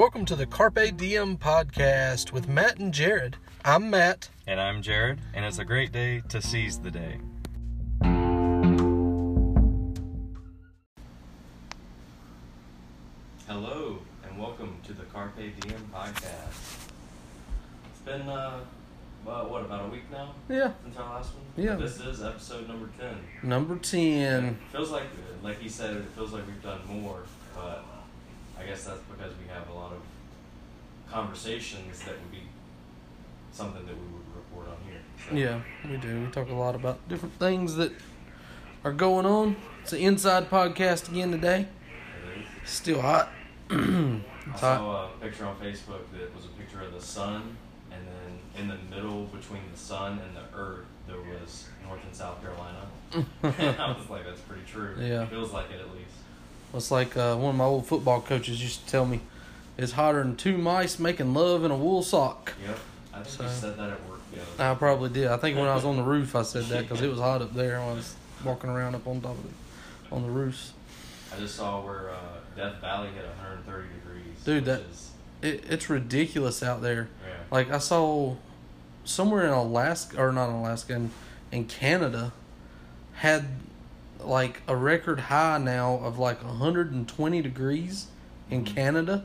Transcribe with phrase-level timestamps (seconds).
[0.00, 3.36] Welcome to the Carpe Diem podcast with Matt and Jared.
[3.66, 4.30] I'm Matt.
[4.46, 7.18] And I'm Jared, and it's a great day to seize the day.
[13.46, 16.88] Hello, and welcome to the Carpe Diem podcast.
[17.90, 18.60] It's been, uh,
[19.26, 21.44] well, what, about a week now Yeah, since our last one?
[21.62, 21.74] Yeah.
[21.74, 23.18] This is episode number 10.
[23.42, 24.58] number 10.
[24.72, 25.08] Feels like,
[25.42, 27.84] like he said, it feels like we've done more, but
[28.60, 30.02] I guess that's because we have a lot of
[31.10, 32.42] conversations that would be
[33.52, 35.00] something that we would report on here.
[35.28, 35.60] So, Yeah,
[35.90, 36.24] we do.
[36.24, 37.92] We talk a lot about different things that
[38.84, 39.56] are going on.
[39.82, 41.66] It's an inside podcast again today.
[42.36, 42.70] it is.
[42.70, 43.30] Still hot.
[43.70, 44.78] I it's hot.
[44.78, 47.56] saw a picture on Facebook that was a picture of the sun,
[47.90, 52.14] and then in the middle between the sun and the earth, there was North and
[52.14, 52.86] South Carolina.
[53.82, 54.96] I was like, that's pretty true.
[54.98, 55.26] Yeah.
[55.26, 56.14] Feels like it at least.
[56.74, 59.20] It's like uh, one of my old football coaches used to tell me
[59.76, 62.52] it's hotter than two mice making love in a wool sock.
[62.66, 62.78] Yep.
[63.12, 64.20] I think So- you said that at work
[64.58, 65.26] other I probably did.
[65.26, 67.42] I think when I was on the roof, I said that because it was hot
[67.42, 67.80] up there.
[67.80, 69.52] I was walking around up on top of it,
[70.12, 70.72] on the roofs.
[71.34, 72.14] I just saw where uh,
[72.56, 74.24] Death Valley hit 130 degrees.
[74.44, 75.10] Dude, that- is-
[75.42, 77.08] It, it's ridiculous out there.
[77.26, 77.34] yeah.
[77.50, 78.36] Like I saw
[79.04, 81.10] somewhere in Alaska or not Alaska in,
[81.50, 82.32] in Canada
[83.14, 83.46] had
[84.24, 88.06] like a record high now of like 120 degrees
[88.50, 88.74] in Mhm.
[88.74, 89.24] Canada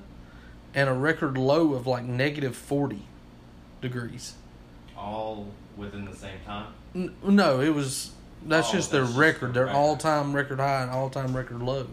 [0.74, 3.06] and a record low of like negative 40
[3.82, 4.34] degrees.
[4.98, 6.68] all within the same time.
[6.96, 8.12] N- no, it was
[8.48, 9.78] that's Oh, just their that's just record, their their record.
[9.78, 11.88] all-time record high and all-time record low.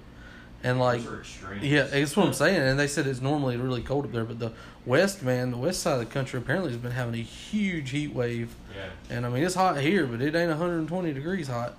[0.64, 1.54] And like Those are.
[1.60, 2.60] Yeah, that's what I'm saying.
[2.60, 4.52] And they said it's normally really cold up there, but the
[4.86, 8.14] west, man, the west side of the country apparently has been having a huge heat
[8.14, 8.54] wave.
[8.76, 9.16] Yeah.
[9.16, 11.74] And I mean, it's hot here, but it ain't 120 degrees hot.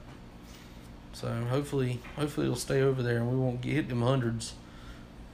[1.14, 4.53] So hopefully, hopefully it'll stay over there, and we won't get hit them hundreds.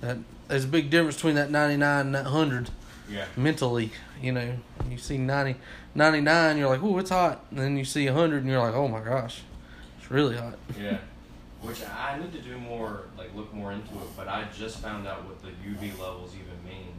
[0.01, 2.69] That there's a big difference between that 99 and that 100
[3.09, 3.25] Yeah.
[3.35, 3.91] mentally.
[4.21, 4.57] You know,
[4.89, 5.55] you see 90,
[5.95, 7.45] 99, you're like, oh, it's hot.
[7.51, 9.41] And then you see 100, and you're like, oh my gosh,
[9.99, 10.57] it's really hot.
[10.79, 10.97] Yeah.
[11.61, 14.15] Which I need to do more, like look more into it.
[14.15, 16.93] But I just found out what the UV levels even mean.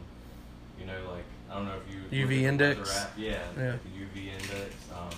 [0.79, 2.99] You know, like I don't know if you UV look at the index?
[3.01, 3.11] app.
[3.17, 3.71] Yeah, Yeah.
[3.83, 4.75] the UV index.
[4.95, 5.09] Um,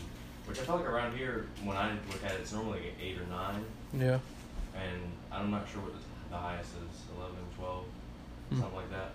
[0.46, 3.18] which I feel like around here, when I look at it, it's normally like eight
[3.20, 4.20] or nine, Yeah.
[4.76, 6.00] and I'm not sure what the,
[6.32, 7.86] the highest is 11, 12,
[8.50, 8.60] Hmm.
[8.60, 9.12] something like that.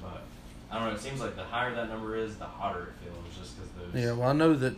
[0.00, 0.22] But
[0.70, 0.94] I don't know.
[0.94, 4.02] It seems like the higher that number is, the hotter it feels, just because those.
[4.02, 4.12] Yeah.
[4.12, 4.74] Well, I know that.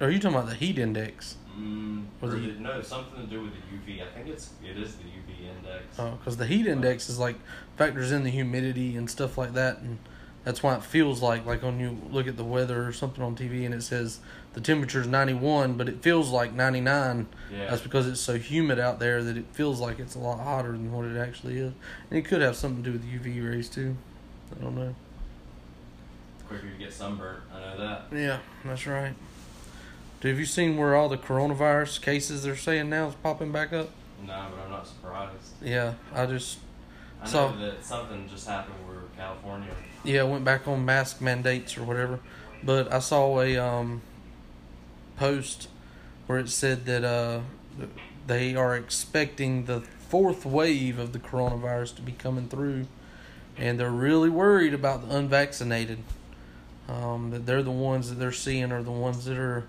[0.00, 1.36] Are you talking about the heat index?
[1.58, 4.02] Mm, Or the- the, no, something to do with the UV.
[4.02, 5.98] I think it's it is the UV index.
[5.98, 7.36] Oh, because the heat index is like
[7.76, 9.98] factors in the humidity and stuff like that, and
[10.48, 13.36] that's why it feels like like when you look at the weather or something on
[13.36, 14.18] TV and it says
[14.54, 17.26] the temperature is 91, but it feels like 99.
[17.52, 17.68] Yeah.
[17.68, 20.72] That's because it's so humid out there that it feels like it's a lot hotter
[20.72, 21.74] than what it actually is,
[22.10, 23.94] and it could have something to do with UV rays too.
[24.58, 24.94] I don't know.
[26.48, 27.42] quicker you get sunburnt.
[27.54, 28.02] I know that.
[28.10, 29.12] Yeah, that's right.
[30.22, 33.74] Dude, have you seen where all the coronavirus cases they're saying now is popping back
[33.74, 33.90] up?
[34.26, 35.52] No, but I'm not surprised.
[35.62, 36.58] Yeah, I just
[37.20, 39.68] I know So- that something just happened where California.
[40.04, 42.20] yeah, went back on mask mandates or whatever.
[42.62, 44.00] But I saw a um,
[45.16, 45.68] post
[46.26, 47.40] where it said that uh,
[48.26, 52.86] they are expecting the fourth wave of the coronavirus to be coming through,
[53.56, 55.98] and they're really worried about the unvaccinated.
[56.88, 59.66] Um, that they're the ones that they're seeing are the ones that are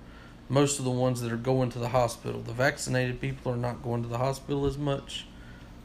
[0.47, 2.41] most of the ones that are going to the hospital.
[2.41, 5.25] The vaccinated people are not going to the hospital as much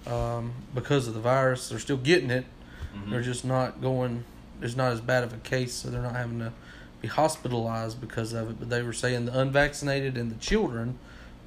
[0.06, 1.68] um, because of the virus.
[1.68, 2.46] They're still getting it,
[2.94, 3.10] Mhm.
[3.10, 4.24] they're just not going.
[4.60, 6.52] There's not as bad of a case, so they're not having to
[7.02, 8.58] be hospitalized because of it.
[8.58, 10.98] But they were saying the unvaccinated and the children,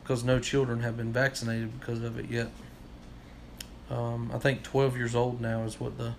[0.03, 2.49] because no children have been vaccinated because of it yet.
[3.89, 6.13] Um, I think 12 years old now is what the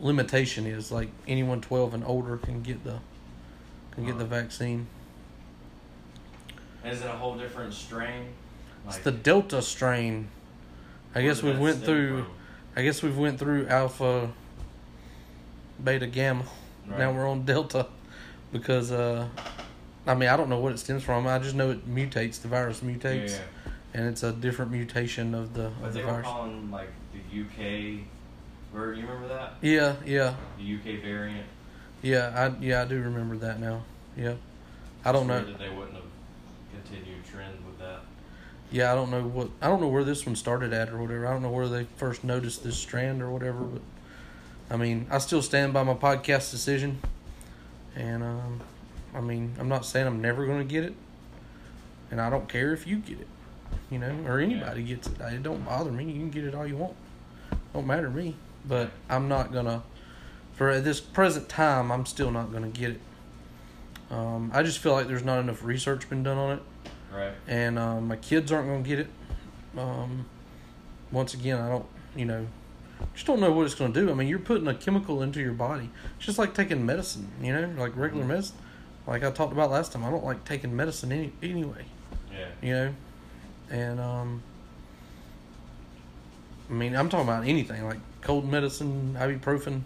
[0.00, 0.90] limitation is.
[0.90, 2.98] Like anyone 12 and older can get the
[3.92, 4.86] can get the vaccine.
[6.84, 8.26] Is it a whole different strain?
[8.86, 10.28] It's the Delta strain.
[11.14, 12.24] I guess we went through.
[12.24, 12.32] from?
[12.76, 14.30] I guess we've went through alpha,
[15.82, 16.44] beta, gamma.
[16.86, 17.86] Now we're on delta
[18.52, 19.28] because uh,
[20.06, 21.26] I mean I don't know what it stems from.
[21.26, 22.40] I just know it mutates.
[22.42, 23.72] The virus mutates, yeah.
[23.94, 26.26] and it's a different mutation of the But of they the were virus.
[26.26, 28.00] calling like the UK.
[28.74, 29.54] Or you remember that?
[29.62, 31.46] Yeah, yeah, The UK variant.
[32.02, 32.32] yeah.
[32.56, 33.82] I yeah I do remember that now.
[34.16, 34.34] Yeah,
[35.04, 35.44] I don't know.
[35.44, 36.04] That they wouldn't have
[36.72, 37.54] continued trend.
[38.72, 41.26] Yeah, I don't know what I don't know where this one started at or whatever.
[41.26, 43.64] I don't know where they first noticed this strand or whatever.
[43.64, 43.82] But
[44.70, 47.00] I mean, I still stand by my podcast decision,
[47.96, 48.60] and um,
[49.14, 50.94] I mean, I'm not saying I'm never going to get it,
[52.12, 53.26] and I don't care if you get it,
[53.90, 55.20] you know, or anybody gets it.
[55.20, 56.04] It don't bother me.
[56.04, 56.94] You can get it all you want.
[57.74, 58.36] Don't matter to me.
[58.64, 59.82] but I'm not gonna.
[60.54, 63.00] For at this present time, I'm still not gonna get it.
[64.10, 66.62] Um, I just feel like there's not enough research been done on it,
[67.12, 67.32] Right.
[67.48, 69.08] and um, my kids aren't gonna get it.
[69.76, 70.26] Um,
[71.12, 72.46] once again, I don't, you know,
[73.14, 74.10] just don't know what it's gonna do.
[74.10, 75.90] I mean, you're putting a chemical into your body.
[76.16, 78.28] It's just like taking medicine, you know, like regular Mhm.
[78.28, 78.56] medicine.
[79.06, 81.84] Like I talked about last time, I don't like taking medicine any, anyway
[82.32, 82.46] Yeah.
[82.62, 82.94] you know
[83.70, 84.42] and um
[86.68, 89.82] i mean i'm talking about anything like cold medicine ibuprofen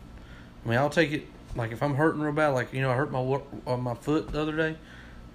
[0.65, 2.95] i mean i'll take it like if i'm hurting real bad like you know i
[2.95, 3.19] hurt my
[3.67, 4.77] on my foot the other day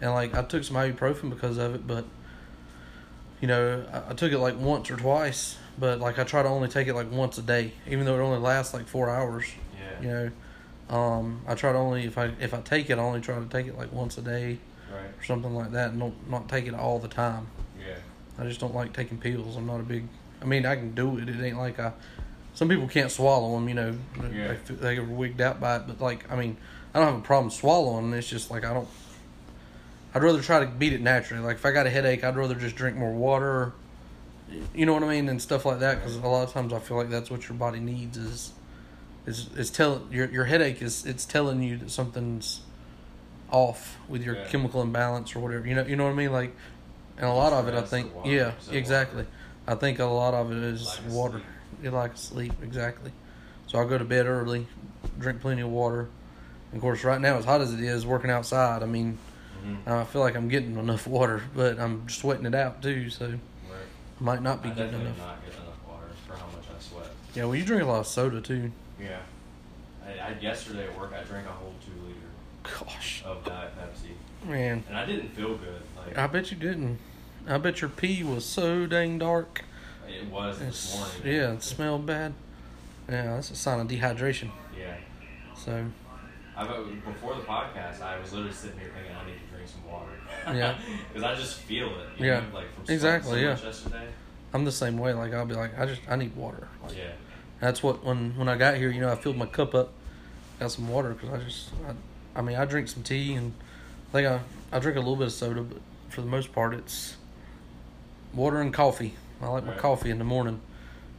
[0.02, 2.06] and like i took some ibuprofen because of it but
[3.42, 6.50] you know I, I took it like once or twice but like i try to
[6.50, 9.46] only take it like once a day even though it only lasts like four hours
[9.78, 10.02] Yeah.
[10.02, 10.32] you know
[10.96, 13.46] um i try to only if i if i take it i only try to
[13.46, 14.60] take it like once a day
[14.92, 15.06] Right.
[15.06, 17.48] or something like that and don't not take it all the time
[17.80, 17.94] Yeah.
[18.40, 19.56] I just don't like taking pills.
[19.58, 20.08] I'm not a big.
[20.42, 21.28] I mean, I can do it.
[21.28, 21.92] It ain't like I.
[22.56, 23.68] Some people can't swallow them.
[23.68, 23.96] You know,
[24.34, 24.56] Yeah.
[24.66, 25.84] they they get wigged out by it.
[25.88, 26.56] But like, I mean,
[26.94, 28.14] I don't have a problem swallowing.
[28.14, 28.88] It's just like I don't.
[30.14, 31.44] I'd rather try to beat it naturally.
[31.44, 33.74] Like if I got a headache, I'd rather just drink more water.
[34.74, 35.98] You know what I mean, and stuff like that.
[35.98, 38.54] Because a lot of times I feel like that's what your body needs is,
[39.28, 42.62] is is tell your your headache is it's telling you that something's
[43.52, 44.46] off with your Yeah.
[44.46, 45.68] chemical imbalance or whatever.
[45.68, 46.56] You know, you know what I mean, like.
[47.18, 49.24] And a lot of it, I think, water, yeah, exactly.
[49.24, 49.30] water.
[49.68, 51.42] I think a lot of it is of water.
[51.84, 53.12] You like sleep, exactly.
[53.68, 54.68] So I go to bed early,
[55.20, 56.08] drink plenty of water.
[56.72, 59.18] And of course, right now, as hot as it is, working outside, I mean,
[59.66, 59.90] Mm-hmm.
[59.92, 63.40] I feel like I'm getting enough water, but I'm sweating it out too, so Right.
[64.20, 65.18] might not be I getting enough.
[65.18, 67.08] not getting enough water for how much I sweat.
[67.36, 68.72] Yeah, well, you drink a lot of soda too.
[69.00, 69.20] Yeah.
[70.06, 72.20] I, I yesterday at work I drank a whole two liter
[72.86, 75.82] Gosh, of Diet Pepsi, man, and I didn't feel good.
[75.98, 76.98] Like I bet you didn't.
[77.48, 79.64] I bet your pee was so dang dark.
[80.08, 81.36] it was this It's, morning.
[81.36, 82.34] yeah, it smelled bad.
[83.10, 84.50] Yeah, that's a sign of dehydration.
[84.78, 84.96] Yeah.
[85.56, 85.86] So,
[86.56, 86.64] I
[87.06, 90.12] before the podcast, I was literally sitting here thinking I need to some water.
[90.58, 90.78] Yeah.
[91.14, 92.08] Because I just feel it.
[92.20, 92.40] You Yeah.
[92.42, 93.58] Know, like from Exactly, So yeah.
[93.58, 94.08] yesterday.
[94.54, 95.14] I'm the same way.
[95.14, 96.68] Like I'll be like, I just I need water.
[96.84, 97.12] Like, Yeah.
[97.60, 99.92] That's what when when I got here, you know, I filled my cup up,
[100.60, 103.54] got some water because I just, I, I mean, I drink some tea and
[104.10, 104.40] I think I
[104.72, 105.80] I drink a little bit of soda, but
[106.10, 107.16] for the most part, it's
[108.34, 109.16] water and coffee.
[109.42, 109.80] I like my Right.
[109.80, 110.62] coffee in the morning,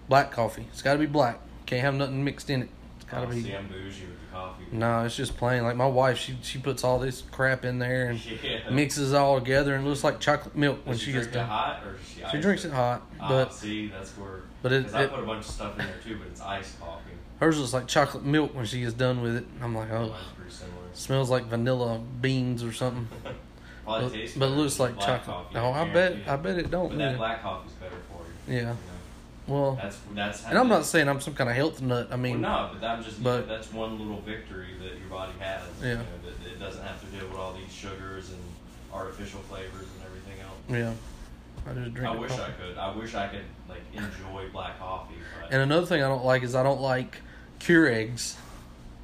[0.08, 0.66] black coffee.
[0.72, 1.38] It's got to be black.
[1.66, 2.68] Can't have nothing mixed in it.
[3.10, 3.42] It's got to Oh, be.
[3.42, 4.64] See, I'm bougie with the coffee.
[4.72, 5.62] No, it's just plain.
[5.64, 8.70] Like my wife, she she puts all this crap in there and Yeah.
[8.70, 11.32] mixes it all together and it looks like chocolate milk when she she gets it
[11.32, 11.48] done.
[11.48, 12.22] hot or she?
[12.30, 14.42] She drinks it hot, Ah, but see, that's where.
[14.62, 16.40] but it, Because I it put a bunch of stuff in there too, but it's
[16.40, 17.10] iced coffee.
[17.40, 19.44] hers looks like chocolate milk when she gets done with it.
[19.60, 20.14] I'm like, oh.
[20.92, 23.08] Smells like vanilla beans or something.
[23.86, 25.22] But, tastes but it looks like chocolate.
[25.24, 26.42] Coffee, No, I bet I it.
[26.44, 26.90] bet it don't.
[26.90, 27.16] But that yeah.
[27.16, 28.54] black coffee's better for you.
[28.58, 28.60] Yeah.
[28.60, 28.76] You know?
[29.50, 30.44] Well, That's that's.
[30.46, 32.08] and I'm not saying I'm some kind of health nut.
[32.12, 33.22] I mean, well, no, but I'm just.
[33.22, 35.62] but- that's one little victory that your body has.
[35.82, 35.88] Yeah.
[35.88, 38.38] You know, that it doesn't have to deal with all these sugars and
[38.94, 40.56] artificial flavors and everything else.
[40.68, 40.92] yeah.
[41.70, 42.14] I just drink.
[42.14, 42.42] I wish coffee.
[42.42, 42.78] I could.
[42.78, 46.42] I wish I could like enjoy black coffee, but And another thing I don't like
[46.42, 47.16] is I don't like
[47.58, 48.36] Keurigs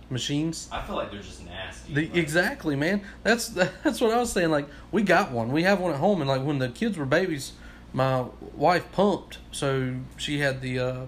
[0.08, 0.68] machines.
[0.72, 1.92] I feel like they're just nasty.
[1.92, 3.02] The, like- exactly, man.
[3.24, 3.48] That's
[3.84, 4.50] that's what I was saying.
[4.50, 5.50] Like we got one.
[5.52, 7.52] We have one at home, and like when the kids were babies,
[7.96, 11.00] my wife pumped, so she had the uh,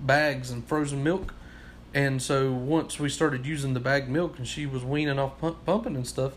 [0.00, 1.34] bags and frozen milk.
[1.92, 5.64] And so once we started using the bag milk, and she was weaning off pump,
[5.66, 6.34] pumping and stuff,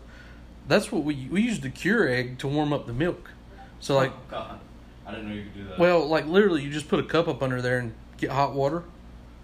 [0.66, 3.30] that's what we we used the Keurig to warm up the milk.
[3.78, 4.60] So like, oh, God,
[5.06, 5.78] I didn't know you could do that.
[5.78, 8.82] well, like literally, you just put a cup up under there and get hot water.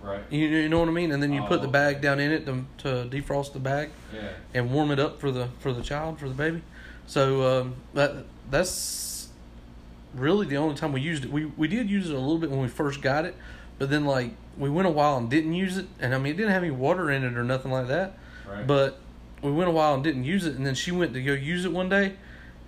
[0.03, 0.23] right?
[0.31, 1.13] You, you know what I mean?
[1.13, 3.91] And then you put the Oh, bag down in it to, to defrost the bag
[4.13, 4.31] Yeah.
[4.55, 6.63] and warm it up for the for the child for the baby.
[7.07, 8.73] So um, that that's
[10.17, 11.33] really the only time we used it.
[11.33, 13.35] We we did use it a little bit when we first got it,
[13.79, 15.87] but then like we went a while and didn't use it.
[16.01, 18.19] And I mean, it didn't have any water in it or nothing like that.
[18.49, 18.67] Right.
[18.67, 18.99] But
[19.43, 20.57] we went a while and didn't use it.
[20.57, 22.15] And then she went to go use it one day,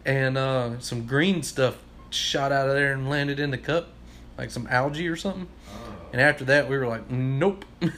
[0.04, 1.78] and uh, some green stuff
[2.10, 3.88] shot out of there and landed in the cup,
[4.36, 5.48] like some algae or something.
[5.72, 5.94] oh.
[6.12, 7.64] And after that, we were like, nope.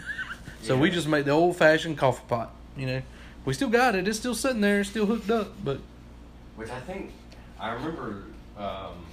[0.62, 2.54] so we just made the old fashioned coffee pot.
[2.76, 3.02] You know,
[3.44, 4.06] we still got it.
[4.06, 5.52] It's still sitting there, still hooked up.
[5.64, 5.80] But
[6.56, 7.12] Which I think
[7.58, 8.24] I remember
[8.56, 9.04] um,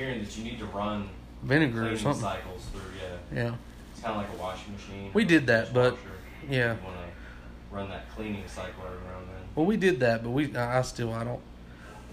[0.00, 1.08] hearing that you need to run
[1.42, 2.22] vinegar or cleaning something.
[2.22, 2.80] cycles through.
[2.98, 3.54] Yeah, Yeah,
[3.92, 5.10] it's kind of like a washing machine.
[5.12, 5.96] We did that, but-
[6.48, 6.74] yeah.
[6.74, 9.42] You want to run that cleaning cycle around then.
[9.54, 11.40] Well, we did that, but we I still I don't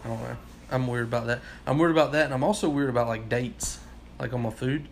[0.03, 0.37] I don't know.
[0.69, 1.39] I'm weird about that.
[1.65, 3.79] I'm weird about that, and I'm also weird about like dates,
[4.19, 4.87] like on my food.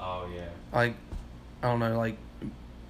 [0.00, 0.48] Oh yeah.
[0.72, 0.94] Like
[1.62, 2.16] I don't know, like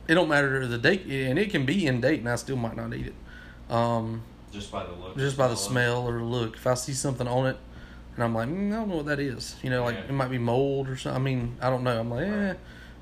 [0.09, 2.77] it don't matter the date, and it can be in date, and I still might
[2.77, 3.73] not eat it.
[3.73, 5.17] Um, Just by the look.
[5.19, 6.57] just by the smell or the look.
[6.57, 7.57] If I see something on it,
[8.15, 9.57] and I'm like, mm, I don't know what that is.
[9.63, 10.09] You know, like Yeah.
[10.09, 11.21] it might be mold or something.
[11.21, 11.99] I mean, I don't know.
[12.01, 12.55] I'm like, eh,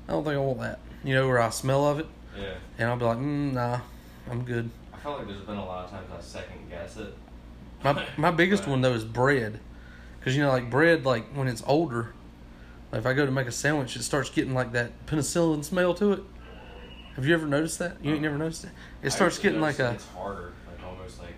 [0.07, 0.79] I don't think I want that.
[1.03, 2.43] you know, where I smell of it, Yeah.
[2.77, 3.79] and I'll be like, mm, nah,
[4.29, 4.69] I'm good.
[4.93, 7.13] I feel like there's been a lot of times I second guess it.
[7.83, 9.59] My my biggest one though is bread,
[10.19, 12.13] because you know, like bread, like when it's older,
[12.91, 15.93] like if I go to make a sandwich, it starts getting like that penicillin smell
[15.95, 16.23] to it.
[17.15, 17.97] Have you ever noticed that?
[18.03, 18.71] You ain't never noticed it.
[19.01, 21.35] It starts getting like a It's harder, like almost like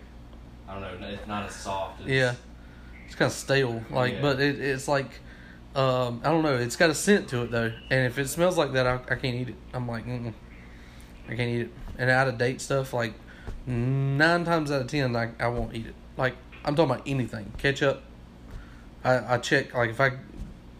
[0.68, 1.08] I don't know.
[1.08, 2.01] It's not as soft.
[2.01, 2.34] As, yeah,
[3.12, 3.84] it's kind of stale.
[3.89, 4.22] Like, Yeah.
[4.22, 5.10] but it, it's like
[5.75, 6.56] um, I don't know.
[6.56, 9.15] It's got a scent to it though, and if it smells like that, I, I
[9.15, 9.56] can't eat it.
[9.74, 10.34] I'm like, Mm-mm,
[11.27, 11.72] I can't eat it.
[11.98, 13.13] And out of date stuff, like
[13.68, 15.96] nine times out of ten, I I won't eat it.
[16.18, 18.01] Like I'm talking about anything, ketchup.
[19.03, 20.12] I I check like if I,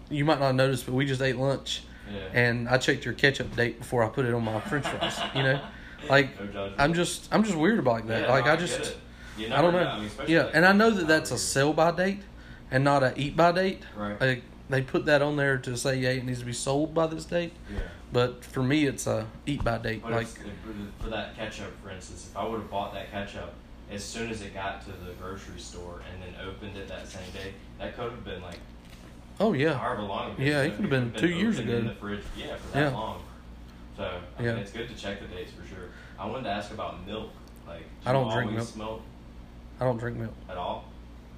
[0.10, 2.20] you might not notice, but we just ate lunch, Yeah.
[2.34, 5.20] and I checked your ketchup date before I put it on my French fries.
[5.36, 5.62] You know,
[6.10, 6.72] like No.
[6.78, 8.24] I'm just I'm just weird about that.
[8.24, 8.96] Yeah, like no, I get just.
[9.48, 9.80] You I don't know.
[9.80, 12.22] I mean, yeah, and I know that that's a sell by date
[12.70, 13.82] and not a eat by date.
[13.96, 14.20] Right.
[14.20, 17.08] Like they put that on there to say, yeah, it needs to be sold by
[17.08, 17.54] this date.
[17.72, 17.80] Yeah.
[18.14, 20.02] But for me, it's a eat by date.
[20.04, 20.54] But like, if, if,
[21.04, 23.54] for that ketchup, for instance, if I would have bought that ketchup
[23.92, 27.30] as soon as it got to the grocery store and then opened it that same
[27.34, 28.60] day, that could have been like
[29.40, 30.44] oh yeah, however long ago.
[30.44, 31.78] Yeah, it could have been two years ago.
[31.78, 32.98] In the fridge, yeah, for that Yeah.
[32.98, 33.24] long.
[33.98, 34.54] So I Yeah.
[34.54, 35.90] mean, it's good to check the dates for sure.
[36.18, 37.32] I wanted to ask about milk.
[37.68, 38.76] Like, do I don't drink milk.
[38.78, 39.02] milk
[39.82, 40.34] I don't drink milk.
[40.48, 40.86] at all?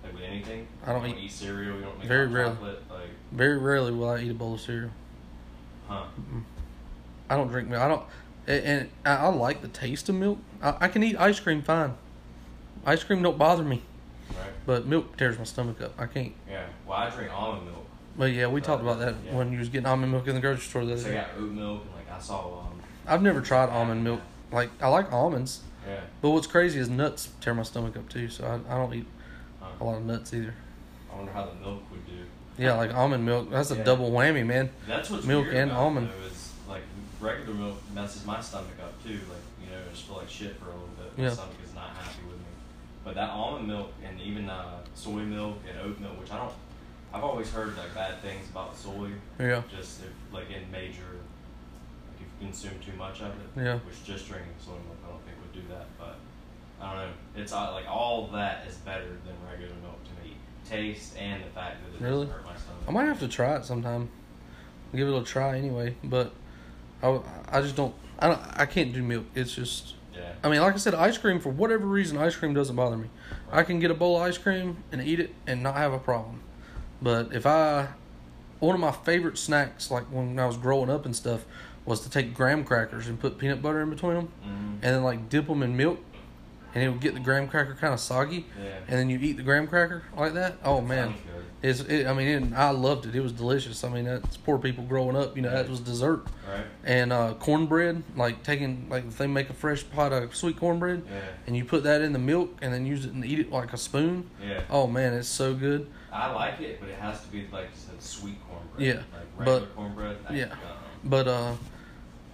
[0.04, 0.68] Like with anything?
[0.86, 1.78] I don't you eat- eat cereal.
[1.78, 2.54] You don't make Very rarely.
[2.56, 2.84] chocolate.
[2.92, 4.92] Like, Very rarely will I eat a bowl of cereal.
[5.88, 6.04] huh?
[7.30, 7.82] I don't drink milk.
[7.82, 8.04] I don't,
[8.46, 10.40] and, I, I like the taste of milk.
[10.62, 11.94] I, I can eat ice cream fine.
[12.86, 13.82] Ice cream don't bother me,
[14.32, 14.50] Right.
[14.66, 15.94] but milk tears my stomach up.
[15.98, 16.34] I can't.
[16.50, 16.66] Yeah.
[16.86, 17.88] Well, I drink almond milk.
[18.18, 19.34] But yeah, we talked about that yeah.
[19.36, 21.30] when you was getting almond milk in the grocery store the other So I got
[21.40, 24.20] oat milk and like I saw um I've never tried almond milk.
[24.52, 26.00] Like I like almonds, yeah.
[26.22, 28.30] but what's crazy is nuts tear my stomach up too.
[28.30, 29.06] So I, I don't eat
[29.80, 30.54] a lot of nuts either.
[31.12, 32.14] I wonder how the milk would do.
[32.58, 33.50] Yeah, like almond milk.
[33.50, 33.84] That's a Yeah.
[33.84, 34.70] double whammy, man.
[34.88, 36.10] That's what's Milk weird and about it, almond.
[36.10, 36.84] though, is like
[37.20, 39.14] regular milk messes my stomach up too.
[39.14, 41.18] Like you know, I just feel like shit for a little bit.
[41.18, 41.30] My Yeah.
[41.32, 42.46] stomach is not happy with me.
[43.04, 46.54] But that almond milk and even uh, soy milk and oat milk, which I don't,
[47.14, 49.10] I've always heard like bad things about soy.
[49.40, 49.64] Yeah.
[49.76, 53.62] Just if, like in major, like if you consume too much of it.
[53.64, 53.80] Yeah.
[53.80, 55.23] Which just drinking soy milk, I don't
[55.54, 55.86] do that.
[55.98, 56.18] But
[56.82, 57.14] I don't know.
[57.36, 60.36] It's uh, like all that is better than regular milk to me.
[60.68, 62.26] Taste and the fact that it Really?
[62.26, 62.84] doesn't hurt my stomach.
[62.88, 64.10] I might have to try it sometime.
[64.96, 66.32] Give it a try anyway, but
[67.02, 67.20] I,
[67.50, 67.96] I just don't.
[68.20, 68.40] I don't.
[68.54, 69.26] I can't do milk.
[69.36, 69.96] It's just.
[70.16, 70.32] Yeah.
[70.44, 73.10] I mean, like I said, ice cream for whatever reason, ice cream doesn't bother me.
[73.52, 75.98] I can get a bowl of ice cream and eat it and not have a
[75.98, 76.42] problem.
[77.02, 77.88] But if I,
[78.60, 81.46] one of my favorite snacks, like when I was growing up and stuff,
[81.86, 84.50] was to take graham crackers and put peanut butter in between them, Mhm.
[84.82, 86.00] and then like dip them in milk,
[86.74, 88.70] and it would get the graham cracker kind of soggy, Yeah.
[88.88, 90.58] and then you eat the graham cracker like that.
[90.64, 91.44] Oh man, good.
[91.62, 91.82] it's.
[91.82, 93.16] It, I mean, it, I loved it.
[93.16, 93.84] It was delicious.
[93.84, 95.36] I mean, that's poor people growing up.
[95.36, 96.26] You know, that was dessert.
[96.50, 96.66] Right?
[96.86, 101.04] And uh, cornbread, like taking like if they make a fresh pot of sweet cornbread,
[101.10, 101.20] Yeah.
[101.48, 103.74] and you put that in the milk and then use it and eat it like
[103.74, 104.30] a spoon.
[104.42, 104.62] Yeah.
[104.70, 105.88] Oh man, it's so good.
[106.14, 108.88] I like it, but it has to be like you said, sweet cornbread.
[108.88, 109.06] Yeah, Like
[109.38, 110.18] but- regular cornbread.
[110.30, 110.46] I- yeah.
[111.06, 111.54] But uh,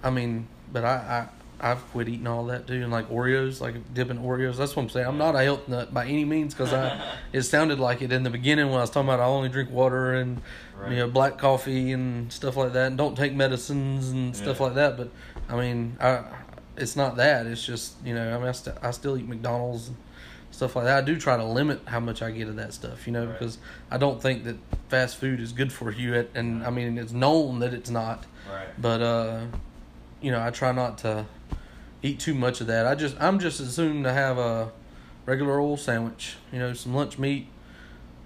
[0.03, 1.27] I mean, but I
[1.61, 4.55] I I've quit eating all that too, and like Oreos, like dipping Oreos.
[4.57, 5.07] That's what I'm saying.
[5.07, 7.01] I'm not a health nut by any means because I
[7.33, 9.69] it sounded like it in the beginning when I was talking about I only drink
[9.71, 10.41] water and
[10.79, 10.91] Right.
[10.93, 14.75] you know black coffee and stuff like that, and don't take medicines and stuff like
[14.75, 14.95] that.
[14.95, 15.09] But
[15.49, 16.23] I mean, I
[16.77, 17.45] it's not that.
[17.47, 19.97] It's just you know I mean I, st- I still eat McDonald's and
[20.51, 20.97] stuff like that.
[20.99, 23.37] I do try to limit how much I get of that stuff, you know, Right.
[23.37, 23.57] because
[23.91, 24.55] I don't think that
[24.87, 26.13] fast food is good for you.
[26.15, 28.25] At, and I mean it's known that it's not.
[28.49, 28.69] Right.
[28.81, 29.41] But uh,
[30.21, 31.25] you know, I try not to
[32.01, 32.85] eat too much of that.
[32.85, 34.71] I just I'm just assumed to have a
[35.25, 37.47] regular old sandwich, you know, some lunch meat.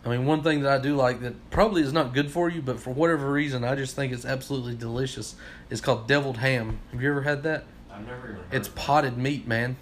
[0.06, 2.62] I mean, one thing that I do like that probably is not good for you,
[2.62, 5.36] but for whatever reason, I just think it's absolutely delicious.
[5.70, 6.80] It's called deviled ham.
[6.92, 7.64] Have you ever had that?
[7.92, 9.78] I've never even It's potted meat, man.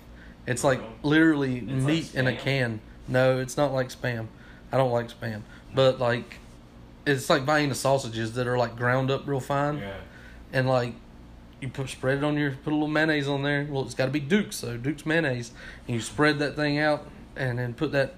[0.46, 2.82] It's like literally It's like meat in a can.
[3.08, 4.28] No, it's not like spam.
[4.72, 5.42] I don't like spam,
[5.74, 6.38] but like
[7.06, 9.96] it's like buying the sausages that are like ground up real fine Yeah.
[10.54, 10.94] and like
[11.62, 13.68] you put spread it on your put a little mayonnaise on there.
[13.70, 15.52] Well, it's got to be Duke's, so Duke's mayonnaise,
[15.88, 18.16] and you spread that thing out, and then put that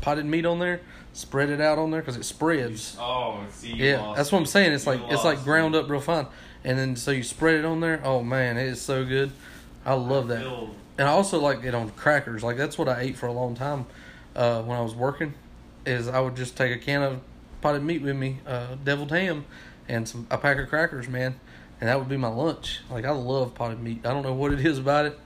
[0.00, 0.80] potted meat on there.
[1.12, 2.96] Spread it out on there because it spreads.
[2.98, 3.68] Oh, see.
[3.74, 4.72] you Yeah, that's what I'm saying.
[4.72, 6.26] It's You like it's like ground up real fine,
[6.64, 8.00] and then so you spread it on there.
[8.04, 9.30] Oh man, it is so good.
[9.86, 10.40] I love I that.
[10.42, 12.42] feel- And I also like it on crackers.
[12.42, 13.86] Like that's what I ate for a long time
[14.34, 15.34] uh, when I was working.
[15.86, 17.20] Is I would just take a can of
[17.60, 19.44] potted meat with me, uh, deviled ham,
[19.88, 21.38] and some a pack of crackers, man,
[21.84, 22.80] and that would be my lunch.
[22.90, 24.06] Like I love potted meat.
[24.06, 25.18] I don't know what it is about it,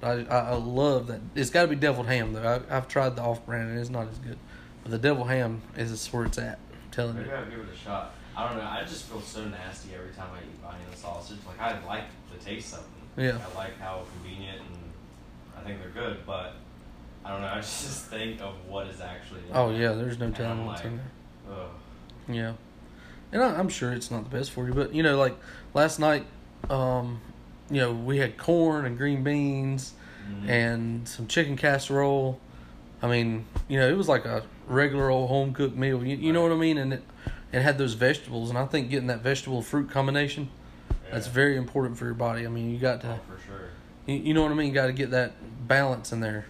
[0.00, 1.20] but I I, love that.
[1.34, 2.62] It's got to be deviled ham though.
[2.70, 4.38] I, I've tried the off brand and it's not as good,
[4.84, 6.60] but the deviled ham is where it's at.
[6.70, 7.34] I'm telling Maybe you.
[7.34, 8.14] I'll give it a shot.
[8.36, 8.62] I don't know.
[8.62, 11.38] I just feel so nasty every time I eat Vienna sausage.
[11.48, 12.84] Like I like the taste of
[13.16, 13.24] them.
[13.24, 13.38] Yeah.
[13.52, 14.78] I like how convenient and
[15.58, 16.54] I think they're good, but
[17.24, 17.48] I don't know.
[17.48, 19.40] I just think of what is actually.
[19.40, 21.56] In Oh yeah, there's no telling what's like, in there.
[21.58, 21.70] Ugh.
[22.28, 22.52] Yeah,
[23.32, 25.36] and I, I'm sure it's not the best for you, but you know, like
[25.74, 26.24] last night,
[26.70, 27.20] um,
[27.70, 29.92] you know, we had corn and green beans
[30.28, 30.48] Mhm.
[30.48, 32.38] and some chicken casserole.
[33.02, 36.02] I mean, you know, it was like a regular old home cooked meal.
[36.04, 36.78] You, you know what I mean?
[36.78, 37.02] And it
[37.52, 40.48] it had those vegetables, and I think getting that vegetable fruit combination
[41.12, 42.44] that's very important for your body.
[42.44, 43.68] I mean, you got to, Oh, for sure.
[44.06, 44.68] you, you know what I mean?
[44.68, 45.34] You got to get that
[45.68, 46.46] balance in there.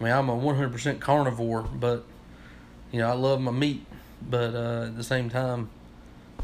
[0.00, 2.04] I mean, I'm a 100% carnivore, but
[2.92, 3.84] you know, I love my meat,
[4.30, 5.68] but uh, at the same time,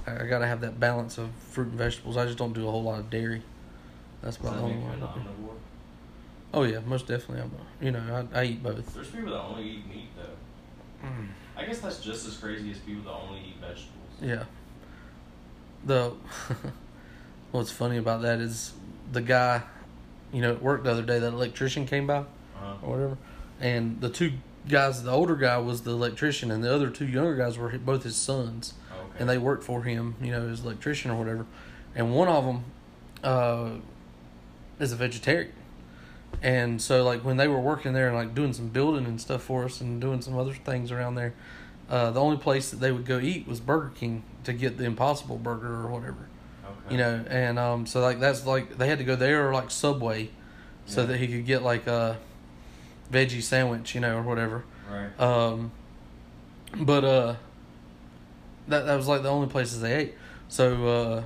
[0.07, 2.17] I, I got to have that balance of fruit and vegetables.
[2.17, 3.43] I just don't do a whole lot of dairy.
[4.23, 4.93] That's about the only one.
[4.93, 5.03] I do.
[5.21, 5.55] omnivore?
[6.55, 7.41] Oh yeah, most definitely.
[7.43, 7.51] I'm.
[7.81, 8.95] You know, I, I eat both.
[8.95, 11.07] There's people that only eat meat though.
[11.09, 11.29] Mm.
[11.57, 13.89] I guess that's just as crazy as people that only eat vegetables.
[14.21, 14.45] Yeah.
[15.85, 16.13] The
[17.51, 18.73] what's funny about that is
[19.11, 19.63] the guy,
[20.33, 21.19] you know, at work the other day.
[21.19, 22.75] That electrician came by Uh-huh.
[22.83, 23.19] or whatever,
[23.61, 24.33] and the two
[24.69, 28.05] guys, the older guy was the electrician, and the other two younger guys were both
[28.05, 28.75] his sons.
[29.19, 31.47] And they worked for him, you know, as electrician or whatever.
[31.95, 32.65] And one of them
[33.23, 33.71] uh,
[34.81, 35.53] is a vegetarian.
[36.43, 39.43] And so, like when they were working there and like doing some building and stuff
[39.43, 41.35] for us, and doing some other things around there,
[41.91, 44.85] uh, the only place that they would go eat was Burger King to get the
[44.85, 46.27] Impossible Burger or whatever,
[46.65, 46.93] Okay.
[46.93, 47.23] you know.
[47.29, 50.31] And um, so like that's like they had to go there or like Subway,
[50.87, 51.09] so Yeah.
[51.09, 52.19] that he could get like a
[53.13, 54.65] veggie sandwich, you know, or whatever.
[54.91, 55.21] Right.
[55.21, 55.71] Um,
[56.81, 57.35] but uh,
[58.73, 60.15] that that was like the only places they ate.
[60.49, 61.23] So uh,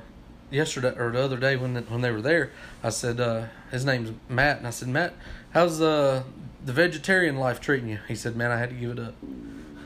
[0.50, 2.50] yesterday or the other day when when they were there,
[2.83, 5.15] I said uh, his name's Matt, and I said Matt,
[5.53, 6.23] how's uh,
[6.65, 7.99] the vegetarian life treating you?
[8.09, 9.15] He said, man, I had to give it up.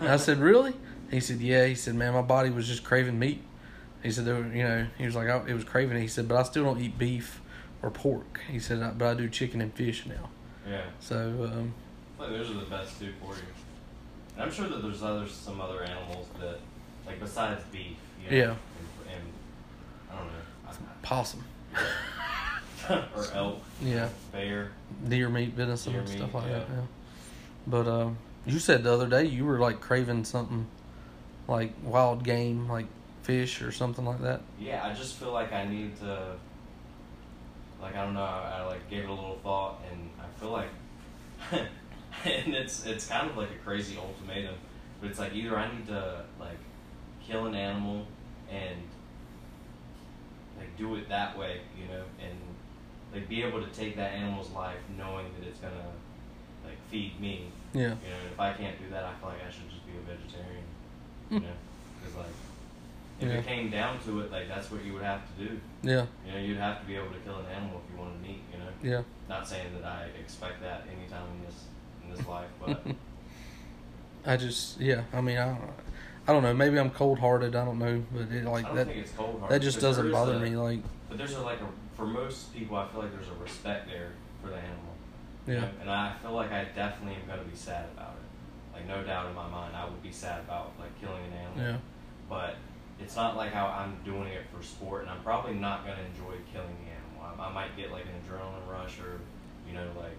[0.00, 0.74] And I said, really?
[1.10, 1.66] He said, yeah.
[1.66, 3.42] He said, man, my body was just craving meat.
[4.02, 5.96] He said, there were, you know, he was like, I, it was craving.
[5.98, 6.00] it.
[6.00, 7.40] He said, but I still don't eat beef
[7.82, 8.40] or pork.
[8.50, 10.30] He said, I- but I do chicken and fish now.
[10.66, 10.84] yeah.
[11.00, 11.16] So
[11.52, 11.74] um,
[12.18, 13.42] Like those are the best two for you.
[14.36, 16.60] And I'm sure that there's other some other animals that,
[17.10, 17.96] like besides beef.
[18.24, 18.44] You know, Yeah.
[18.44, 19.22] And, and
[20.12, 20.32] I don't know.
[21.02, 21.44] possum,
[22.90, 23.60] or elk.
[23.82, 24.08] Yeah.
[24.32, 24.70] Bear.
[25.08, 26.50] deer meat, venison, Deer and stuff like that.
[26.68, 26.76] yeah.
[26.76, 26.82] Yeah.
[27.66, 30.66] But um, you said the other day you were like craving something
[31.48, 32.86] like wild game, like
[33.22, 34.40] fish or something like that.
[34.58, 36.36] Yeah, I just feel like I need to.
[37.82, 40.50] Like I don't know, I, I like gave it a little thought, and I feel
[40.50, 40.68] like,
[42.24, 44.54] and it's it's kind of like a crazy ultimatum,
[45.00, 46.58] but it's like either I need to like
[47.30, 48.06] kill an animal
[48.50, 48.82] and
[50.58, 52.36] like do it that way, you know, and
[53.14, 55.92] like be able to take that animal's life knowing that it's gonna
[56.64, 57.80] like feed me, Yeah.
[57.82, 58.30] you know.
[58.32, 60.64] If I can't do that, I feel like I should just be a vegetarian,
[61.30, 61.44] you hmm.
[61.44, 61.52] know,
[62.00, 62.34] because like
[63.20, 63.34] if Yeah.
[63.34, 65.60] it came down to it, like that's what you would have to do.
[65.82, 66.06] Yeah.
[66.26, 68.40] You know, you'd have to be able to kill an animal if you wanted meat.
[68.52, 69.02] You know, Yeah.
[69.28, 71.64] not saying that I expect that anytime in this
[72.04, 72.82] in this life, but
[74.26, 75.04] I just yeah.
[75.12, 75.60] I mean I don't,
[76.30, 76.54] I don't know.
[76.54, 77.56] Maybe I'm cold hearted.
[77.56, 79.50] I don't know, but it I like don't that think it's cold hard.
[79.50, 80.54] that just doesn't bother a- me.
[80.54, 81.66] Like But there's a, like a
[81.96, 84.94] for most people, I feel like there's a respect there for the animal.
[85.48, 85.66] yeah.
[85.80, 88.76] and I feel like I definitely am gonna be sad about it.
[88.78, 91.58] Like no doubt in my mind, I would be sad about like killing an animal.
[91.72, 91.76] Yeah.
[92.28, 92.54] But
[93.00, 96.36] it's not like how I'm doing it for sport, and I'm probably not gonna enjoy
[96.52, 97.42] killing the animal.
[97.42, 99.18] I, I might get like an adrenaline rush or,
[99.66, 100.16] you know, like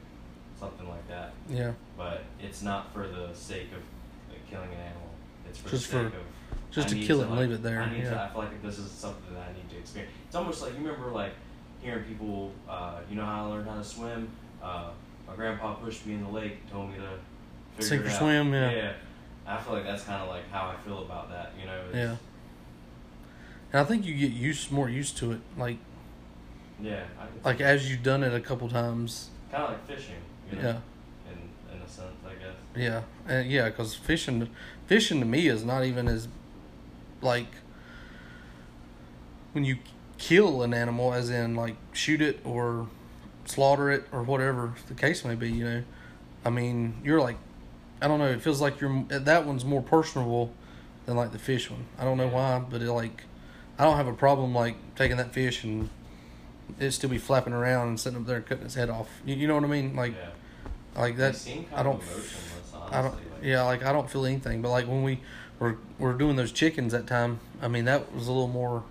[0.59, 1.31] something like that.
[1.49, 1.71] Yeah.
[1.97, 3.81] But it's not for the sake of
[4.29, 5.07] like, killing an animal.
[5.51, 6.23] It's for Just the sake for- of
[6.71, 8.11] just I to kill it and like- leave it there, I need to.
[8.11, 8.23] yeah.
[8.25, 10.13] I feel like this is something that I need to experience.
[10.27, 11.33] It's almost like you remember like
[11.81, 12.53] hearing people.
[12.69, 14.29] Uh, you know how I learned how to swim.
[14.63, 14.91] Uh,
[15.27, 17.01] my grandpa pushed me in the lake, told me to
[17.83, 18.71] figure Sink it or swim, yeah.
[18.71, 18.93] Yeah.
[19.45, 21.51] I feel like that's kind of like how I feel about that.
[21.59, 21.81] You know.
[21.93, 22.15] Yeah.
[23.73, 25.41] And I think you get used more used to it.
[25.57, 25.77] Like
[26.81, 27.03] Yeah.
[27.43, 29.29] Like as you've done it a couple times.
[29.51, 30.15] kind of like fishing.
[30.49, 30.77] You know, Yeah.
[31.31, 32.55] In in a sense, I guess.
[32.75, 34.49] Yeah, and yeah, because fishing,
[34.91, 36.27] fishing to me is not even as,
[37.21, 37.47] like,
[39.53, 39.77] when you
[40.17, 42.89] kill an animal, as in like shoot it or
[43.45, 45.49] slaughter it or whatever the case may be.
[45.49, 45.83] You know,
[46.43, 47.37] I mean, you're like,
[48.01, 48.27] I don't know.
[48.27, 50.51] It feels like you're that one's more personable
[51.05, 51.85] than like the fish one.
[51.97, 53.23] I don't know why, but it like,
[53.79, 55.89] I don't have a problem like taking that fish and
[56.81, 59.07] it still be flapping around and sitting up there cutting its head off.
[59.25, 59.95] You, you know what I mean?
[59.95, 61.01] Like, yeah.
[61.01, 61.47] like that.
[61.73, 62.01] I don't.
[62.01, 62.97] of emotionless, honestly.
[62.97, 63.30] I don't.
[63.41, 64.61] Yeah, like I don't feel anything.
[64.61, 65.19] But like when we
[65.59, 68.83] were were doing those chickens that time, I mean that was a little more.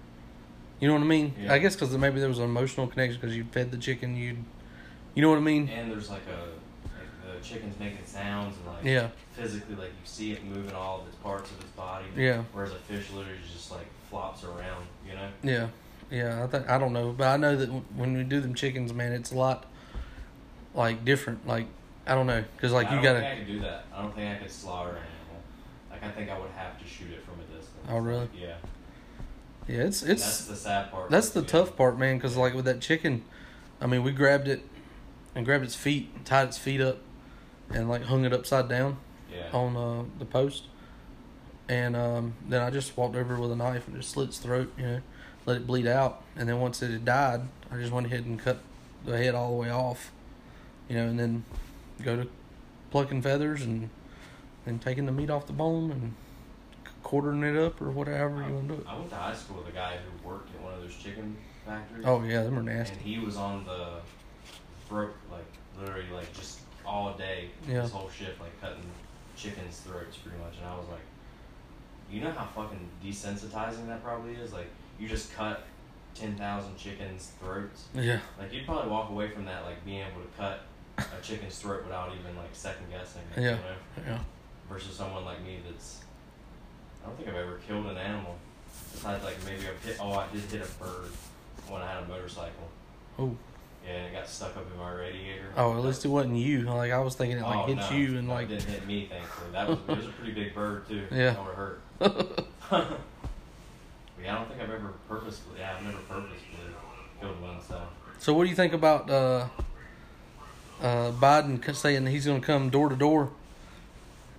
[0.81, 1.35] You know what I mean?
[1.39, 1.53] Yeah.
[1.53, 4.39] I guess because maybe there was an emotional connection because you fed the chicken, you'd,
[5.15, 5.69] you know what I mean?
[5.69, 6.49] And there's like a
[7.27, 9.09] the chicken's making sounds and like Yeah.
[9.33, 12.07] physically like you see it moving all of its parts of its body.
[12.17, 12.45] Yeah.
[12.53, 14.87] Whereas a fish literally just like flops around.
[15.07, 15.29] You know.
[15.43, 15.69] Yeah,
[16.11, 16.43] yeah.
[16.43, 19.13] I think I don't know, but I know that when we do them chickens, man,
[19.13, 19.67] it's a lot
[20.75, 21.47] like different.
[21.47, 21.67] Like
[22.11, 23.21] I don't know, because like I you don't gotta.
[23.21, 23.85] think I could do that.
[23.95, 25.43] I don't think I could slaughter an animal.
[25.93, 27.87] Like I think I would have to shoot it from a distance.
[27.89, 28.29] Oh, really?
[28.37, 28.57] Yeah.
[29.69, 30.23] Yeah, it's it's.
[30.23, 31.09] That's the sad part.
[31.11, 32.17] that's the tough part, man.
[32.17, 33.23] Because like with that chicken,
[33.81, 34.63] I mean, we grabbed it
[35.37, 36.99] and grabbed its feet, and tied its feet up,
[37.73, 38.97] and like hung it upside down
[39.33, 39.45] Yeah.
[39.53, 40.65] on uh, the post,
[41.69, 44.73] and um, then I just walked over with a knife and just slit its throat,
[44.77, 45.01] you know,
[45.47, 48.41] let it bleed out, and then once it had died, I just went ahead and
[48.41, 48.59] cut
[49.05, 50.11] the head all the way off,
[50.89, 51.45] you know, and then
[52.03, 52.29] go to
[52.91, 53.89] plucking feathers and
[54.67, 56.15] and taking the meat off the bone and
[57.03, 58.87] quartering it up or whatever you want to do it.
[58.87, 61.37] I went to high school with a guy who worked at one of those chicken
[61.65, 62.05] factories.
[62.07, 62.95] Oh yeah, them are nasty.
[62.95, 64.01] And he was on the
[64.89, 65.45] throat, like
[65.81, 67.83] literally, like just all day, Yeah.
[67.83, 68.83] his whole shift, like cutting
[69.37, 70.57] chickens' throats, pretty much.
[70.59, 71.01] And I was like,
[72.11, 74.53] you know how fucking desensitizing that probably is.
[74.53, 74.67] Like
[74.99, 75.65] you just cut
[76.15, 77.85] ten thousand chickens' throats.
[77.95, 80.61] Yeah, Like you'd probably walk away from that like being able to cut
[80.99, 83.23] a chicken's throat without even like second guessing.
[83.37, 83.51] it, Yeah.
[83.51, 83.63] You know?
[84.07, 84.19] yeah.
[84.69, 86.01] Versus someone like me that's
[87.03, 88.37] I don't think I've ever killed an animal.
[88.93, 91.11] Besides like maybe I've hit oh I did hit a bird
[91.69, 92.69] when I had a motorcycle.
[93.19, 93.37] Oh,
[93.87, 95.47] Yeah, and it got stuck up in my radiator.
[95.57, 96.63] oh, at least it wasn't you.
[96.63, 97.91] Like I was thinking it like Oh, hit no.
[97.91, 99.51] you and like it didn't hit me thankfully.
[99.53, 101.07] That was it was a pretty big bird too.
[101.11, 101.31] Yeah.
[101.31, 101.81] That would hurt.
[104.23, 106.75] yeah, I don't think I've ever purposefully yeah, I've never purposefully
[107.21, 107.81] killed one so
[108.19, 109.47] So what do you think about uh,
[110.81, 113.31] uh, Biden saying he's going to come door to door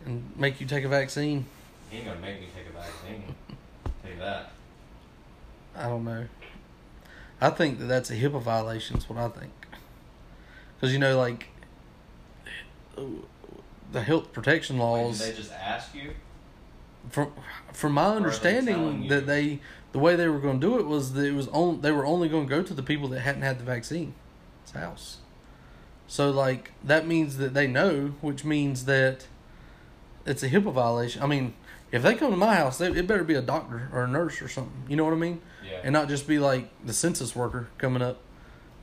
[0.06, 1.46] and make you take a vaccine?
[1.90, 3.36] he ain't gonna make me take a vaccine.
[4.04, 4.52] Tell you that.
[5.76, 6.26] I don't know.
[7.42, 8.98] I think that that's a HIPAA violation.
[8.98, 9.52] Is what I think.
[10.76, 11.50] Because you know, like
[13.92, 15.20] the health protection Wait, laws.
[15.20, 16.12] did they just ask you?
[17.10, 17.32] from
[17.74, 19.10] from my understanding you?
[19.10, 19.60] that they
[19.92, 22.06] the way they were going to do it was that it was on they were
[22.06, 24.14] only going to go to the people that hadn't had the vaccine
[24.64, 25.18] it's house
[26.12, 29.28] so like that means that they know which means that
[30.26, 31.24] it's a HIPAA violation.
[31.24, 31.54] I mean
[31.89, 34.41] if they come to my house they, it better be a doctor or a nurse
[34.41, 34.84] or something.
[34.89, 35.39] You know what I mean?
[35.65, 35.80] Yeah.
[35.86, 38.19] and not just be like the census worker coming up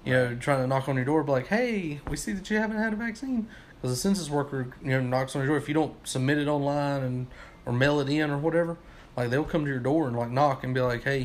[0.06, 2.56] you know trying to knock on your door be like hey we see that you
[2.56, 3.46] haven't had a vaccine.
[3.76, 5.58] Because the census worker you know knocks on your door.
[5.58, 7.26] If you don't submit it online and
[7.66, 8.78] or mail it in or whatever
[9.18, 11.20] like they'll come to your door and like knock and be like hey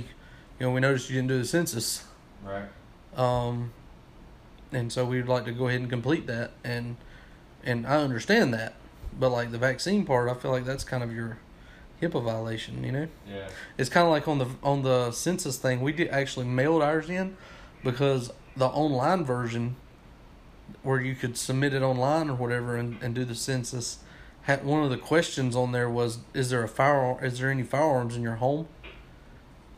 [0.59, 2.03] you know we noticed you didn't do the census.
[2.43, 2.67] Right.
[3.15, 3.71] um
[4.75, 6.95] and so we'd like to go ahead and complete that and
[7.63, 8.73] and I understand that
[9.17, 11.37] but like the vaccine part I feel like that's kind of your
[12.01, 13.47] HIPAA violation you know Yeah.
[13.77, 15.81] it's kind of like on the on the census thing.
[15.81, 17.37] We did actually mailed ours in
[17.83, 19.75] because the online version,
[20.83, 23.99] where you could submit it online or whatever and, and do the census,
[24.43, 27.23] had one of the questions on there was, "Is there a firearm?
[27.23, 28.67] Is there any firearms in your home?"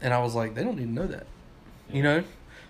[0.01, 1.25] And I was like, "They don't need to know that,"
[1.91, 2.23] you know.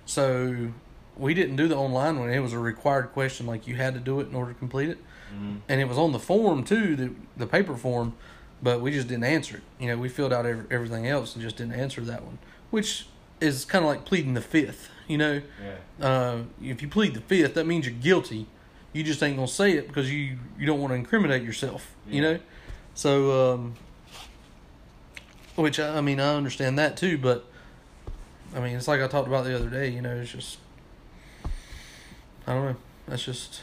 [0.06, 0.70] So
[1.18, 2.30] we didn't do the online one.
[2.30, 4.90] It was a required question, like you had to do it in order to complete
[4.90, 4.98] it
[5.32, 8.14] hmm and it was on the form too, the the paper form,
[8.62, 9.64] but we just didn't answer it.
[9.80, 12.38] You know, we filled out every, everything else and just didn't answer that one,
[12.70, 13.08] which
[13.42, 14.90] is kind of like pleading the fifth.
[15.08, 15.42] You know,
[16.00, 16.08] Yeah.
[16.08, 18.46] uh, if you plead the fifth, that means you're guilty.
[18.94, 21.96] You just ain't gonna say it because you you don't want to incriminate yourself.
[22.10, 22.40] You know,
[22.94, 23.76] so um,
[25.56, 27.46] which I, I mean I understand that too, but
[28.56, 29.90] I mean it's like I talked about the other day.
[29.90, 30.58] You know, it's just
[32.48, 32.76] I don't know.
[33.08, 33.62] That's just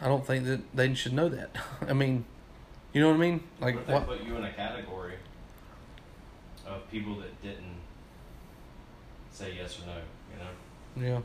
[0.00, 1.50] I don't think that they should know that.
[1.88, 2.24] I mean,
[2.92, 3.42] you know what I mean?
[3.60, 4.06] Like what if they what?
[4.06, 5.14] put you in a category
[6.66, 7.76] of people that didn't
[9.32, 9.96] say yes or no?
[10.96, 11.20] You know, Yeah.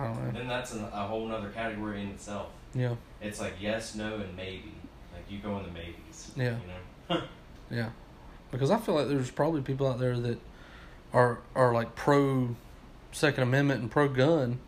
[0.00, 0.30] I don't know.
[0.38, 2.48] then that's an, a whole other category in itself.
[2.74, 2.96] Yeah.
[3.22, 4.72] It's like yes, no, and maybe.
[5.14, 6.32] Like you go in the maybes.
[6.36, 6.56] Yeah.
[7.08, 7.22] You know.
[7.68, 7.90] Yeah,
[8.52, 10.38] because I feel like there's probably people out there that
[11.12, 12.54] are are like pro
[13.10, 14.60] Second Amendment and pro gun,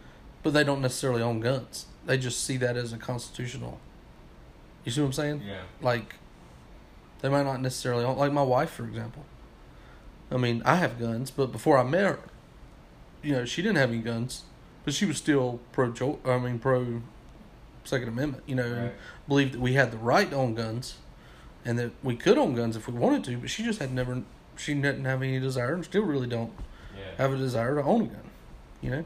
[0.42, 1.87] but they don't necessarily own guns.
[2.07, 3.81] They just see that as a constitutional.
[4.85, 5.42] You see what I'm saying?
[5.46, 5.61] yeah.
[5.83, 6.14] Like,
[7.20, 8.16] they might not necessarily own.
[8.16, 9.24] Like my wife, for example.
[10.31, 12.18] I mean, I have guns, but before I met her,
[13.22, 14.42] you know, she didn't have any guns,
[14.85, 16.18] but she was still pro.
[16.24, 17.03] I mean, pro
[17.85, 18.44] Second Amendment.
[18.46, 18.94] You know, and Right.
[19.27, 20.96] believed that we had the right to own guns
[21.64, 24.22] and that we could own guns if we wanted to, but she just had never,
[24.57, 26.53] she didn't have any desire and still really don't
[26.96, 27.03] Yeah.
[27.18, 28.31] have a desire to own a gun,
[28.81, 29.05] you know?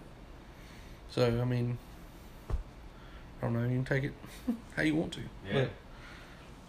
[1.13, 1.77] So, I mean,
[2.49, 2.55] I
[3.43, 4.13] don't know, you can take it
[4.77, 5.21] how you want to.
[5.47, 5.67] Yeah.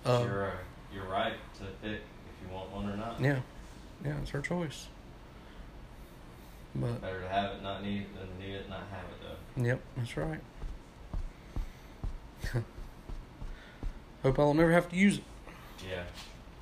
[0.04, 0.52] But, uh, you're uh,
[0.94, 3.22] you're right to pick if you want one or not.
[3.22, 3.40] yeah,
[4.06, 4.88] yeah, it's her choice.
[6.76, 9.22] But, Better to have it, not need it, than need it, not have it
[9.56, 9.64] though.
[9.66, 10.42] yep, that's right.
[14.24, 15.24] Hope I'll never have to use it
[15.90, 16.04] Yeah.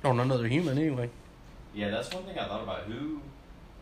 [0.08, 1.10] on another human anyway.
[1.74, 2.82] Yeah, that's one thing I thought about.
[2.84, 3.20] Who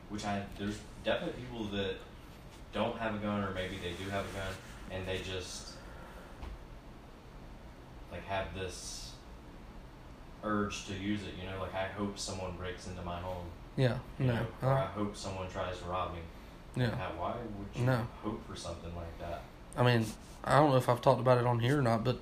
[0.08, 1.96] which I there's definitely people that
[2.72, 4.52] don't have a gun or maybe they do have a gun
[4.90, 5.68] and they just
[8.12, 9.12] like have this
[10.42, 11.34] urge to use it.
[11.40, 13.46] You know, like I hope someone breaks into my home.
[13.76, 14.66] Yeah, You no, know, uh-huh.
[14.66, 16.20] or I hope someone tries to rob me.
[16.76, 16.90] yeah.
[16.96, 18.06] How, why would you No.
[18.22, 19.42] hope for something like that?
[19.76, 20.04] I mean,
[20.44, 22.18] I don't know if I've talked about it on here or not, but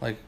[0.00, 0.18] like,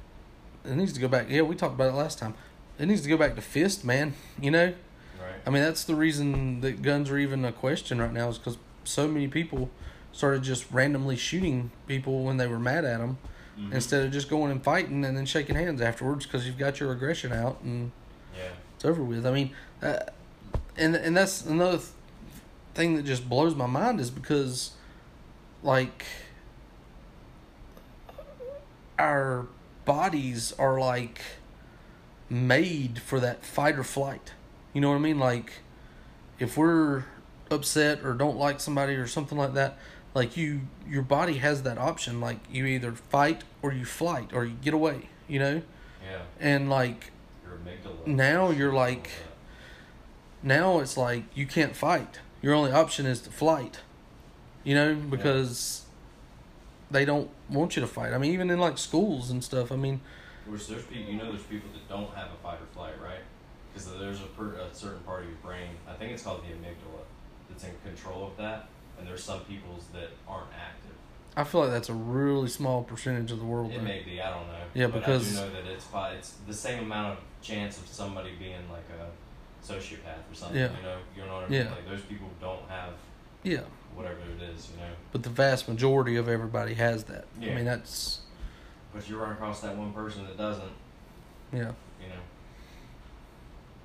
[0.65, 1.27] it needs to go back.
[1.29, 2.35] Yeah, we talked about it last time.
[2.79, 4.15] It needs to go back to fist, man.
[4.41, 4.75] You know,
[5.21, 5.35] Right.
[5.47, 8.57] I mean, that's the reason that guns are even a question right now is because
[8.85, 9.71] so many people
[10.13, 13.19] started just randomly shooting people when they were mad at them
[13.59, 13.73] Mhm.
[13.73, 16.93] instead of just going and fighting and then shaking hands afterwards because you've got your
[16.93, 17.93] aggression out and
[18.37, 18.51] Yeah.
[18.77, 19.27] it's over with.
[19.27, 19.51] I mean,
[19.83, 20.01] uh,
[20.77, 21.89] and and that's another th-
[22.75, 24.73] thing that just blows my mind is because,
[25.63, 26.05] like,
[28.99, 29.47] our
[29.85, 31.21] bodies are like
[32.31, 34.33] made for that fight or flight.
[34.73, 35.19] You know what I mean?
[35.19, 35.61] Like,
[36.39, 37.05] if we're
[37.53, 39.79] upset or don't like somebody or something like that,
[40.15, 42.21] like you, your body has that option.
[42.21, 45.09] Like you either fight or you flight or you get away.
[45.29, 45.63] You know,
[46.05, 46.23] Yeah.
[46.41, 47.11] and like.
[48.07, 49.11] Now you're like-
[50.43, 52.19] now it's like you can't fight.
[52.41, 53.81] Your only option is to flight.
[54.65, 55.83] You know, because
[56.91, 58.13] they don't want you to fight.
[58.13, 59.73] I mean, even in like schools and stuff.
[59.73, 60.01] I mean,
[60.47, 63.21] Which there's people, you know, there's people that don't have a fight or flight, right?
[63.73, 66.49] Because there's a, per, a certain part of your brain, I think it's called the
[66.49, 67.03] amygdala,
[67.53, 68.69] that's in control of that.
[68.99, 70.93] And there's some people's that aren't active.
[71.37, 73.73] I feel like that's a really small percentage of the world.
[73.73, 73.85] It though.
[73.85, 74.55] may be, I don't know.
[74.75, 77.79] Yeah, but because- I do know that it's fi- it's the same amount of chance
[77.79, 80.59] of somebody being like a sociopath or something.
[80.59, 80.77] Yeah.
[80.77, 81.61] You know, you know what I mean?
[81.65, 81.71] Yeah.
[81.71, 82.91] Like those people don't have
[83.43, 83.61] Yeah,
[83.95, 84.91] whatever it is, you know.
[85.11, 87.25] but the vast majority of everybody has that.
[87.41, 87.53] Yeah.
[87.53, 88.21] I mean, that's
[88.95, 90.71] But you run across that one person that doesn't,
[91.53, 91.73] yeah.
[92.01, 92.21] you know.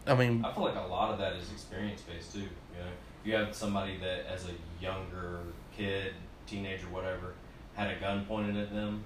[0.06, 2.40] I mean, I feel like a lot of that is experience based too.
[2.42, 2.48] You
[2.80, 2.92] know,
[3.28, 5.40] you have somebody that as a younger
[5.76, 6.14] kid,
[6.48, 7.34] teenager, whatever,
[7.76, 9.04] had a gun pointed at them,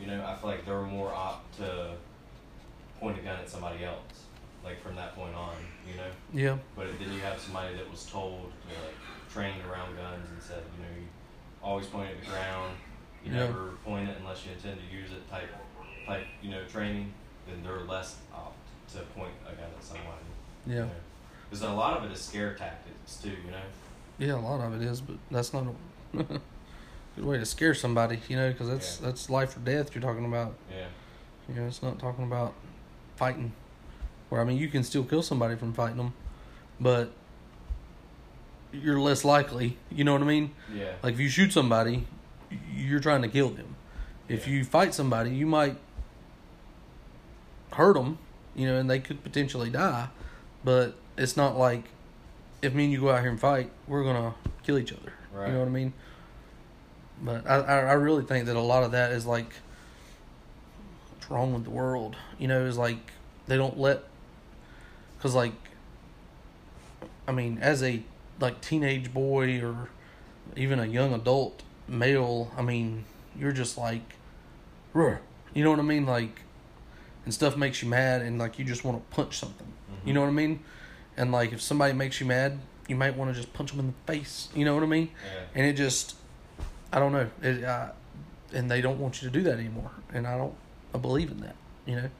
[0.00, 1.92] you know, I feel like they're more apt to
[2.98, 4.24] point a gun at somebody else,
[4.64, 5.54] like from that point on,
[5.88, 6.10] you know.
[6.32, 10.28] yeah, But then you have somebody that was told, you know, like trained around guns
[10.28, 11.06] and said, you know, you
[11.62, 12.76] always point at the ground,
[13.24, 13.46] you Yeah.
[13.46, 15.50] never point it unless you intend to use it type,
[16.04, 17.12] type, you know, training.
[17.46, 18.56] Then they're less apt
[18.94, 20.26] to point a gun at somebody.
[20.66, 20.88] yeah,
[21.56, 23.56] Because a lot of it is scare tactics too, you know.
[24.18, 24.34] yeah.
[24.34, 25.64] A lot of it is, but that's not
[26.12, 26.16] a
[27.16, 28.20] good way to scare somebody.
[28.28, 29.06] You know, because that's Yeah.
[29.06, 30.54] that's life or death you're talking about.
[30.70, 30.84] Yeah.
[31.48, 32.52] You know, it's not talking about
[33.16, 33.52] fighting.
[34.28, 36.12] Where I mean, you can still kill somebody from fighting them,
[36.78, 37.12] but
[38.70, 39.78] you're less likely.
[39.90, 40.50] You know what I mean?
[40.74, 40.92] Yeah.
[41.02, 42.06] Like if you shoot somebody,
[42.74, 43.76] you're trying to kill them.
[44.28, 44.54] If Yeah.
[44.56, 45.78] you fight somebody, you might
[47.72, 48.18] hurt them.
[48.54, 50.08] You know, and they could potentially die.
[50.64, 51.84] But it's not like
[52.62, 55.12] if me and you go out here and fight, we're gonna kill each other.
[55.32, 55.48] Right.
[55.48, 55.92] You know what I mean?
[57.22, 59.52] But I, I I really think that a lot of that is like
[61.12, 62.16] what's wrong with the world.
[62.38, 63.12] You know, is like
[63.46, 64.04] they don't let
[65.16, 65.52] because like
[67.26, 68.02] I mean, as a
[68.40, 69.88] like teenage boy or
[70.56, 73.04] even a young adult male, I mean,
[73.38, 74.14] you're just like,
[74.92, 75.18] "Ruh."
[75.54, 76.04] you know what I mean?
[76.04, 76.42] Like,
[77.24, 79.66] and stuff makes you mad, and like you just want to punch something.
[79.66, 80.14] You mm-hmm.
[80.14, 80.60] know what I mean?
[81.16, 83.86] And like if somebody makes you mad, you might want to just punch them in
[83.86, 84.48] the face.
[84.54, 85.10] You know what I mean?
[85.24, 85.40] Yeah.
[85.54, 86.14] And it just,
[86.92, 87.28] I don't know.
[87.42, 87.90] It, uh,
[88.52, 89.90] and they don't want you to do that anymore.
[90.12, 90.54] And I don't,
[90.94, 91.56] I believe in that.
[91.84, 92.10] You know,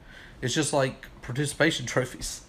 [0.41, 2.41] it's just like participation trophies.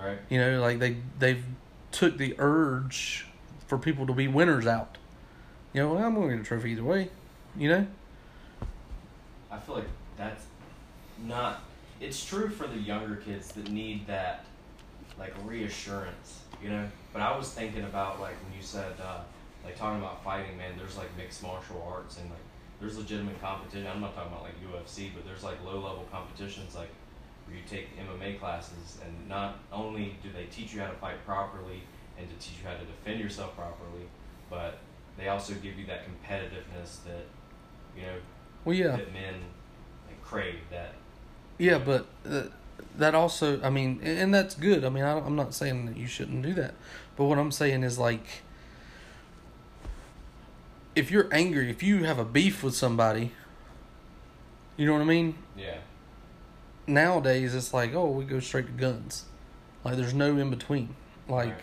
[0.00, 0.18] Right.
[0.28, 1.44] You know, like they they've
[1.90, 3.26] took the urge
[3.66, 4.98] for people to be winners out.
[5.72, 7.10] You know, well, I'm going to get a trophy either way.
[7.56, 7.86] You know.
[9.50, 10.44] I feel like that's
[11.24, 11.62] not.
[12.00, 14.44] It's true for the younger kids that need that,
[15.18, 16.86] like reassurance, you know.
[17.12, 19.20] But I was thinking about like when you said, uh,
[19.64, 20.74] like talking about fighting, man.
[20.76, 22.40] There's like mixed martial arts and like
[22.80, 23.86] there's legitimate competition.
[23.86, 26.90] I'm not talking about like UFC, but there's like low level competitions like
[27.46, 31.24] where you take MMA classes and not only do they teach you how to fight
[31.24, 31.82] properly
[32.18, 34.06] and to teach you how to defend yourself properly,
[34.50, 34.78] but
[35.16, 37.26] they also give you that competitiveness that
[37.96, 38.14] you know
[38.64, 39.34] Well, yeah, that men
[40.06, 40.94] like crave that
[41.58, 42.44] yeah, but uh,
[42.96, 44.84] that also, I mean, and that's good.
[44.84, 46.74] I mean, I, I'm not saying that you shouldn't do that,
[47.16, 48.42] but what I'm saying is like,
[50.96, 53.32] if you're angry, if you have a beef with somebody,
[54.76, 55.34] you know what I mean.
[55.56, 55.78] yeah
[56.86, 59.26] nowadays it's like oh we go straight to guns
[59.84, 60.94] like there's no in between
[61.28, 61.60] like Right.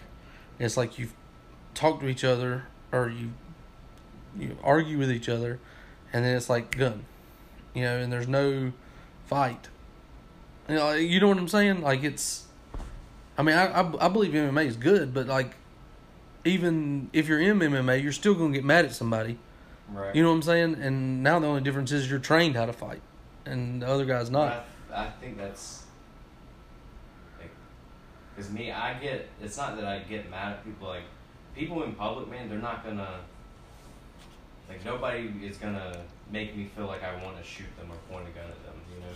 [0.59, 1.09] it's like you
[1.73, 3.31] talk to each other or you
[4.37, 5.59] you argue with each other
[6.13, 7.05] and then it's like gun
[7.73, 8.71] you know and there's no
[9.25, 9.67] fight
[10.69, 12.45] you uh, know you know what i'm saying like it's
[13.37, 15.55] i mean i i, I believe mma is good but like
[16.45, 19.37] even if you're in MMA, you're still gonna get mad at somebody.
[19.91, 20.15] Right.
[20.15, 20.75] You know what I'm saying?
[20.75, 23.01] And now the only difference is you're trained how to fight,
[23.45, 24.65] and the other guy's not.
[24.93, 25.83] I, I think that's
[27.39, 27.51] like,
[28.35, 29.27] cause me, I get.
[29.41, 30.87] It's not that I get mad at people.
[30.87, 31.03] Like
[31.55, 33.19] people in public, man, they're not gonna.
[34.69, 36.01] Like nobody is gonna
[36.31, 38.75] make me feel like I want to shoot them or point a gun at them.
[38.93, 39.07] You know.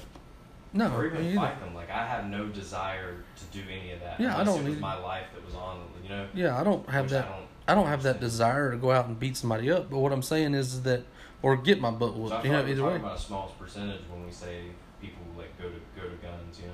[0.72, 1.74] No, or even fight them.
[1.74, 4.20] Like I have no desire to do any of that.
[4.20, 4.82] Yeah, I don't It was either.
[4.82, 5.80] my life that was on.
[6.04, 6.28] You know.
[6.34, 7.26] Yeah, I don't have which that.
[7.26, 9.90] I don't, I don't have that desire to go out and beat somebody up.
[9.90, 11.04] But what I'm saying is that,
[11.42, 12.42] or get my butt whooped.
[12.44, 12.96] feel You know, either talking way.
[12.98, 14.66] about a small percentage when we say
[15.02, 16.60] people like go to go to guns.
[16.60, 16.74] You know.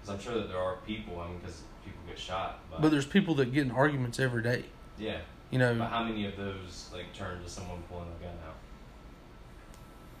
[0.00, 1.20] Because I'm sure that there are people.
[1.20, 2.58] I mean, because people get shot.
[2.70, 4.64] But, But there's people that get in arguments every day.
[4.98, 5.18] yeah.
[5.52, 8.55] You know, But how many of those like turn to someone pulling a gun out?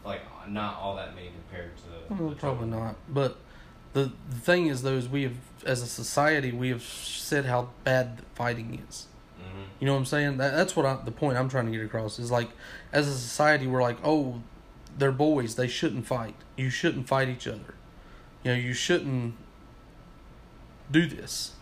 [0.06, 2.14] Like not all that many compared to.
[2.14, 2.94] Well, the probably not.
[3.08, 3.36] But
[3.92, 7.70] the the thing is, though, is we have, as a society, we have said how
[7.84, 9.06] bad fighting is.
[9.40, 9.64] Mhm.
[9.80, 10.36] You know what I'm saying?
[10.36, 12.48] That, that's what I, the point I'm trying to get across is like,
[12.92, 14.40] as a society, we're like, oh,
[14.96, 15.56] they're boys.
[15.56, 16.36] They shouldn't fight.
[16.56, 17.74] You shouldn't fight each other.
[18.44, 19.34] You know, you shouldn't
[20.90, 21.52] do this.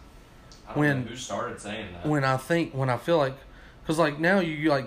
[0.75, 2.07] When- who started saying that.
[2.07, 3.37] When I think, when I feel like,
[3.83, 4.87] because like now you, you like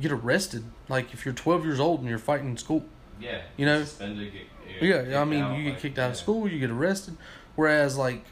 [0.00, 0.64] get arrested.
[0.88, 2.84] Like if you're 12 years old and you're fighting in school.
[3.20, 4.32] yeah, you know, suspended.
[4.32, 7.16] Get, Yeah, I mean, out, you get like, kicked out of school, you get arrested.
[7.56, 8.24] Whereas, like,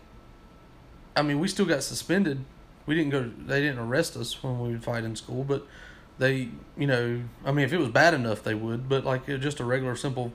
[1.17, 2.45] I mean, we still got suspended.
[2.87, 3.31] We didn't go.
[3.47, 5.67] They didn't arrest us when we would fight in school, but
[6.19, 8.89] they, you know, I mean, if it was bad enough, they would.
[8.89, 10.33] But like, just a regular, simple,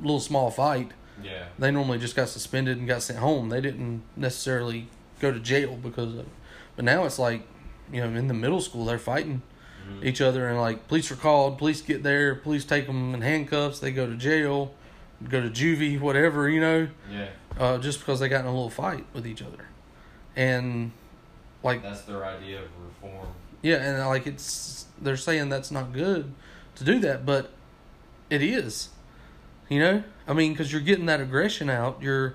[0.00, 3.50] little small fight, Yeah, they normally just got suspended and got sent home.
[3.50, 4.88] They didn't necessarily
[5.20, 6.20] go to jail because of.
[6.20, 6.28] it.
[6.76, 7.42] But now it's like,
[7.92, 9.42] you know, in the middle school, they're fighting
[9.90, 10.04] Mhm.
[10.04, 13.78] each other and like police are called police get there police take them in handcuffs
[13.80, 14.72] they go to jail
[15.28, 17.28] go to juvie whatever you know yeah.
[17.58, 19.66] uh, just because they got in a little fight with each other
[20.36, 20.90] and
[21.62, 23.28] like That's their idea of reform.
[23.62, 26.32] yeah and like it's they're saying that's not good
[26.76, 27.50] to do that but
[28.30, 28.88] it is
[29.68, 32.34] you know i mean because you're getting that aggression out you're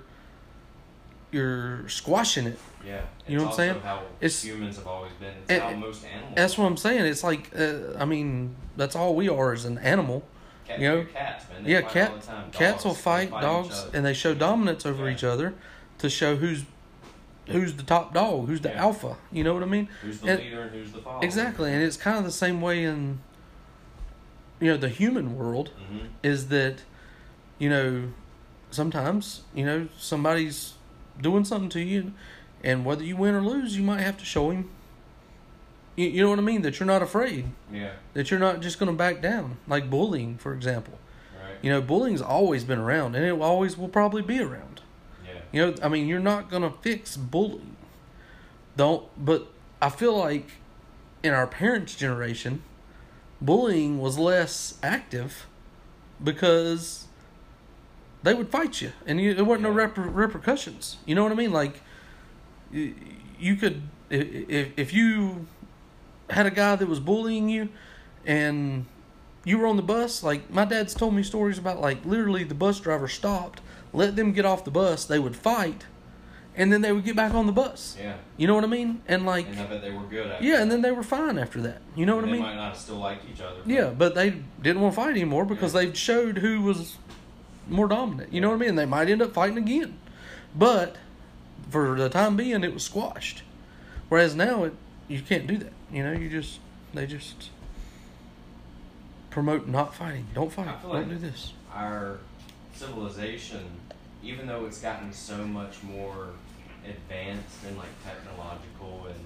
[1.32, 3.80] you're squashing it Yeah, You know what I'm saying?
[3.82, 5.34] How It's- humans have always been.
[5.42, 6.34] It's And- how most animals.
[6.36, 9.78] that's what i'm saying it's like uh, i mean that's all we are as an
[9.80, 10.24] animal
[10.66, 11.64] Cat, you know, cats, man.
[11.66, 12.52] Yeah, cat all the time.
[12.52, 15.14] cats will fight, each dogs, and they show dominance over Yeah.
[15.16, 15.54] each other
[16.00, 16.64] to show who's
[17.48, 18.82] who's the top dog, who's the Yeah.
[18.88, 19.16] alpha.
[19.32, 19.88] You know what I mean?
[20.02, 21.24] Who's the and- leader and who's the follower?
[21.24, 23.20] Exactly, and it's kind of the same way in
[24.60, 26.84] you know the human world hmm is that
[27.60, 28.10] you know
[28.72, 30.74] sometimes you know somebody's
[31.22, 32.12] doing something to you,
[32.64, 34.70] and whether you win or lose, you might have to show him.
[35.96, 36.62] You, you know what I mean?
[36.62, 37.48] That you're not afraid.
[37.72, 37.94] Yeah.
[38.14, 40.98] That you're not just going to back down, like bullying, for example.
[41.42, 41.56] Right.
[41.62, 44.82] You know, bullying's always been around, and it always will probably be around.
[45.26, 45.42] Yeah.
[45.52, 47.76] You know, I mean, you're not gonna fix bullying.
[48.76, 49.06] Don't.
[49.18, 49.48] But
[49.82, 50.52] I feel like
[51.24, 52.64] in our parents' generation,
[53.42, 55.48] bullying was less active
[56.24, 57.08] because
[58.24, 60.98] they would fight you, and you, there weren't no reper- repercussions.
[61.06, 61.52] You know what I mean?
[61.52, 61.82] Like,
[62.72, 65.48] you could if if you
[66.30, 67.70] had a guy that was bullying you,
[68.26, 68.86] and
[69.46, 70.24] you were on the bus.
[70.24, 73.62] Like my dad's told me stories about like literally the bus driver stopped,
[73.94, 75.06] let them get off the bus.
[75.06, 75.86] They would fight,
[76.56, 77.96] and then they would get back on the bus.
[78.00, 78.16] Yeah.
[78.38, 79.02] You know what I mean?
[79.08, 81.62] And like And I bet they were good yeah, and then they were fine after
[81.62, 81.82] that.
[81.96, 82.36] You know what I mean?
[82.42, 83.62] they might not still liked each other.
[83.64, 85.82] but- Yeah, but they didn't want to fight anymore because Yeah.
[85.86, 86.98] they showed who was
[87.70, 88.32] more dominant.
[88.34, 88.76] You know what I mean?
[88.76, 89.98] They might end up fighting again,
[90.56, 90.96] but
[91.70, 93.44] for the time being, it was squashed.
[94.10, 94.74] Whereas now, it
[95.08, 95.74] you can't do that.
[95.92, 96.60] You know, you just
[96.94, 97.50] they just
[99.30, 100.28] promote not fighting.
[100.34, 100.68] Don't fight.
[100.68, 101.54] I feel Don't like- do this.
[101.74, 102.20] our
[102.74, 103.66] civilization,
[104.24, 106.30] even though it's gotten so much more
[106.86, 109.20] advanced and like technological and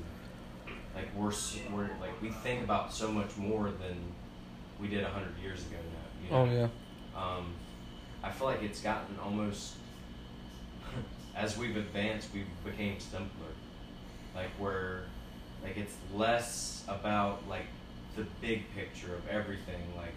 [0.95, 1.31] like we're
[1.75, 3.97] we're like we think about so much more than
[4.79, 6.25] we did a hundred years ago now.
[6.25, 6.51] You know?
[6.53, 6.55] Oh
[7.15, 7.19] yeah.
[7.21, 7.53] Um,
[8.23, 9.75] I feel like it's gotten almost
[11.35, 13.47] as we've advanced, we became simpler.
[14.35, 15.01] Like we're
[15.63, 17.65] like it's less about like
[18.15, 19.81] the big picture of everything.
[19.95, 20.13] Like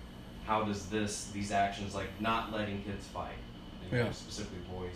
[0.47, 3.35] how does this these actions like not letting kids fight,
[3.91, 4.13] you know, Yeah.
[4.13, 4.95] specifically boys,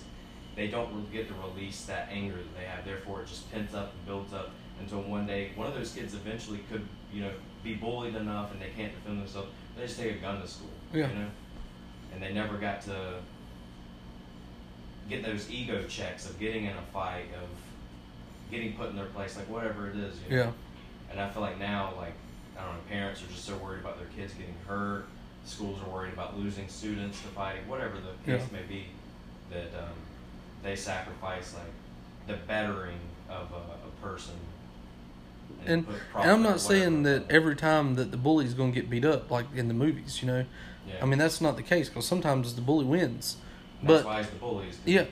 [0.56, 2.84] they don't get to release that anger that they have.
[2.84, 4.50] Therefore, it just pents up and builds up
[4.80, 7.32] until one day one of those kids eventually could you know
[7.64, 9.48] be bullied enough and they can't defend themselves.
[9.76, 10.70] They just take a gun to school.
[10.92, 11.08] Yeah.
[11.08, 11.28] You know
[12.10, 13.16] and they never got to
[15.08, 17.48] get those ego checks of getting in a fight, of
[18.50, 20.16] getting put in their place, like whatever it is.
[20.28, 20.42] You know?
[20.44, 20.50] Yeah.
[21.10, 22.14] And I feel like now, like
[22.58, 25.06] I don't know, parents are just so worried about their kids getting hurt.
[25.44, 28.58] Schools are worried about losing students to fighting, whatever the case Yeah.
[28.60, 28.86] may be,
[29.50, 29.94] that um,
[30.62, 31.72] they sacrifice like
[32.26, 32.98] the bettering
[33.30, 34.34] of a, a person
[35.66, 39.04] and and I'm not saying that every time that the bully's going to get beat
[39.04, 40.44] up like in the movies, you know.
[40.86, 40.94] Yeah.
[41.02, 43.36] I mean that's not the case because sometimes the bully wins.
[43.82, 44.66] That's but- why he's the bully.
[44.84, 45.04] Yeah,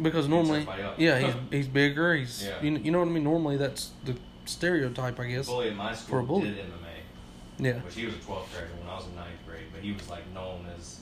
[0.00, 0.66] because normally,
[0.96, 2.14] yeah, he's he's bigger.
[2.16, 2.60] He's Yeah.
[2.62, 3.24] you, know, you know what I mean.
[3.24, 5.46] Normally that's the stereotype, I The guess.
[5.46, 6.48] bully at my For school a bully.
[6.50, 9.64] did MMA, Yeah, which he was a 12th grader when I was in ninth grade,
[9.72, 11.00] but he was like known as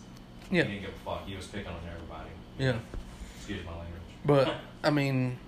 [0.51, 1.27] yeah, he didn't give a fuck.
[1.27, 2.31] He was picking on everybody.
[2.59, 2.79] yeah.
[3.39, 3.93] Excuse my language.
[4.25, 4.55] But
[4.85, 5.39] I mean,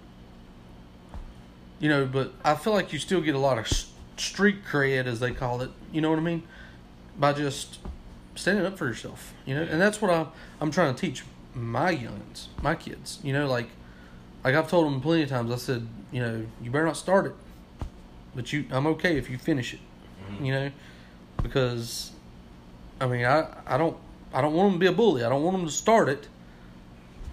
[1.81, 3.69] you know, but I feel like you still get a lot of
[4.17, 5.71] street cred, as they call it.
[5.93, 6.43] You know what I mean?
[7.19, 7.79] By just
[8.35, 9.33] standing up for yourself.
[9.47, 10.27] You know, and that's what I
[10.61, 11.23] I'm trying to teach
[11.59, 13.19] my youngins, my kids.
[13.23, 13.69] You know, like
[14.45, 15.51] like I've told them plenty of times.
[15.53, 17.35] I said, you know, you better not start it,
[18.35, 19.81] but you I'm okay if you finish it.
[20.31, 20.47] Mhm.
[20.47, 20.71] You know,
[21.43, 22.13] because
[23.01, 23.97] I mean I I don't
[24.33, 25.25] I don't want them to be a bully.
[25.25, 26.29] I don't want them to start it.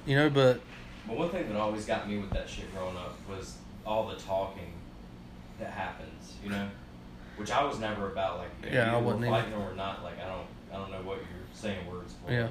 [0.05, 0.61] You know, but
[1.07, 4.15] But one thing that always got me with that shit growing up was all the
[4.15, 4.71] talking
[5.59, 6.67] that happens, you know,
[7.37, 8.39] which I was never about.
[8.39, 9.43] Like, Yeah, I wasn't we're either.
[9.51, 10.03] fighting or not.
[10.03, 12.31] Like, I don't, I don't know what you're saying words for.
[12.31, 12.47] Yeah.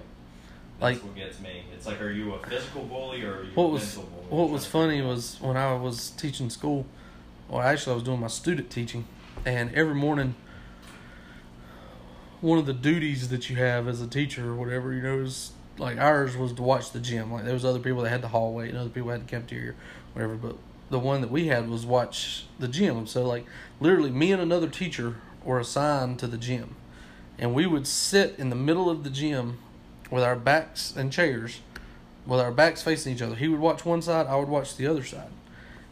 [0.84, 1.62] That's Like- what gets me.
[1.74, 4.42] It's like, are you a physical bully or are you What a was mental bully?
[4.42, 6.84] what was funny was when I was teaching school,
[7.48, 9.06] or actually I was doing my student teaching,
[9.46, 10.34] and every morning,
[12.42, 15.52] one of the duties that you have as a teacher or whatever, you know, is
[15.78, 17.32] like ours was to watch the gym.
[17.32, 19.72] Like there was other people that had the hallway and other people had the cafeteria,
[20.12, 20.34] whatever.
[20.34, 20.56] But
[20.90, 23.06] the one that we had was watch the gym.
[23.06, 23.46] So like
[23.80, 26.76] literally, me and another teacher were assigned to the gym,
[27.38, 29.58] and we would sit in the middle of the gym
[30.10, 31.60] with our backs and chairs
[32.26, 33.34] with our backs facing each other.
[33.34, 35.28] He would watch one side, I would watch the other side.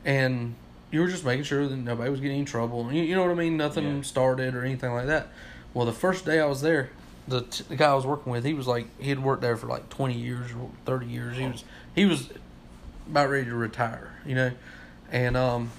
[0.04, 0.54] And
[0.90, 2.90] you were just making sure that nobody was getting in trouble.
[2.90, 3.56] You, you know what I mean?
[3.58, 4.02] Nothing Yeah.
[4.02, 5.28] started or anything like that.
[5.74, 6.88] Well, the first day I was there,
[7.28, 9.56] the, t- the guy I was working with, he was like he had worked there
[9.58, 11.36] for like 20 years or 30 years.
[11.36, 12.30] He was he was
[13.10, 14.52] about ready to retire, you know.
[15.10, 15.70] And um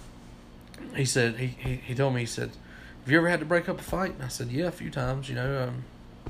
[0.95, 2.51] he said he, he he told me he said,
[3.03, 4.89] "Have you ever had to break up a fight?" And I said, "Yeah, a few
[4.89, 5.83] times, you know, um,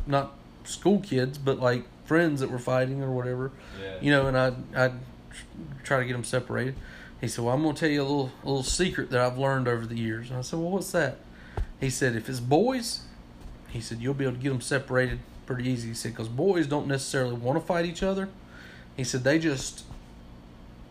[0.07, 0.33] not
[0.65, 3.51] school kids, but like friends that were fighting or whatever."
[3.81, 3.95] Yeah.
[4.01, 4.91] you know, and I I
[5.83, 6.75] try to get them separated.
[7.21, 9.67] He said, "Well, I'm gonna tell you a little a little secret that I've learned
[9.67, 11.17] over the years." And I said, "Well, what's that?"
[11.79, 13.01] He said, "If it's boys,
[13.69, 16.67] he said you'll be able to get them separated pretty easy." He said, "Because boys
[16.67, 18.29] don't necessarily want to fight each other."
[18.95, 19.83] He said they just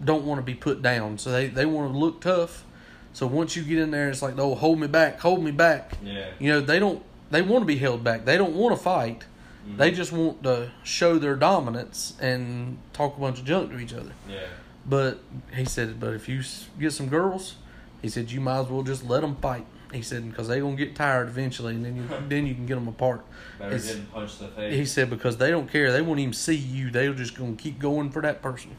[0.05, 2.65] don't want to be put down, so they they want to look tough.
[3.13, 5.99] So once you get in there, it's like, "Oh, hold me back, hold me back."
[6.03, 6.27] Yeah.
[6.39, 8.25] You know, they don't they want to be held back.
[8.25, 9.25] They don't want to fight.
[9.67, 9.77] Mhm.
[9.77, 13.95] They just want to show their dominance and talk a bunch of junk to each
[13.95, 14.13] other.
[14.29, 14.41] Yeah.
[14.85, 15.21] But
[15.55, 16.43] he said, but if you
[16.81, 17.55] get some girls,
[18.01, 19.67] he said you might as well just let them fight.
[19.93, 22.75] He said because they gonna get tired eventually, and then you then you can get
[22.77, 23.25] them apart.
[23.59, 24.75] Better It's- punched in the face.
[24.75, 26.91] He said because they don't care, they won't even see you.
[26.91, 28.71] They're just gonna keep going for that person.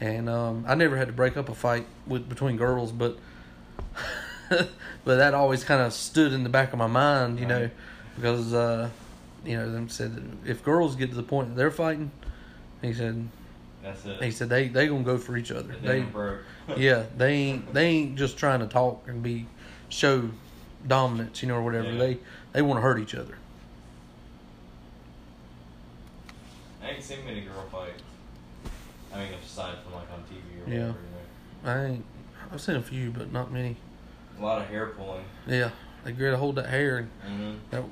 [0.00, 3.18] And um, I never had to break up a fight with between girls, but
[4.48, 7.70] but that always kind of stood in the back of my mind, you know,
[8.16, 8.90] because uh,
[9.44, 12.10] you know them said that if girls get to the point that they're fighting,
[12.80, 13.28] he said
[13.82, 14.22] That's it.
[14.22, 15.74] he said they they gonna go for each other.
[15.82, 16.40] They they broke.
[16.76, 19.46] yeah they ain't they ain't just trying to talk and be
[19.88, 20.30] show
[20.86, 21.92] dominance, you know, or whatever.
[21.92, 21.98] Yeah.
[21.98, 22.18] They
[22.52, 23.36] they want to hurt each other.
[26.82, 28.02] I ain't seen many girl fights.
[29.14, 30.86] I mean, aside from like on TV or Yeah.
[30.88, 30.98] whatever.
[31.64, 32.04] You I ain't
[32.52, 33.76] I've seen a few, but not many.
[34.38, 35.24] A lot of hair pulling.
[35.46, 35.70] Yeah,
[36.04, 37.52] they gotta hold that hair and Mm-hmm.
[37.70, 37.84] that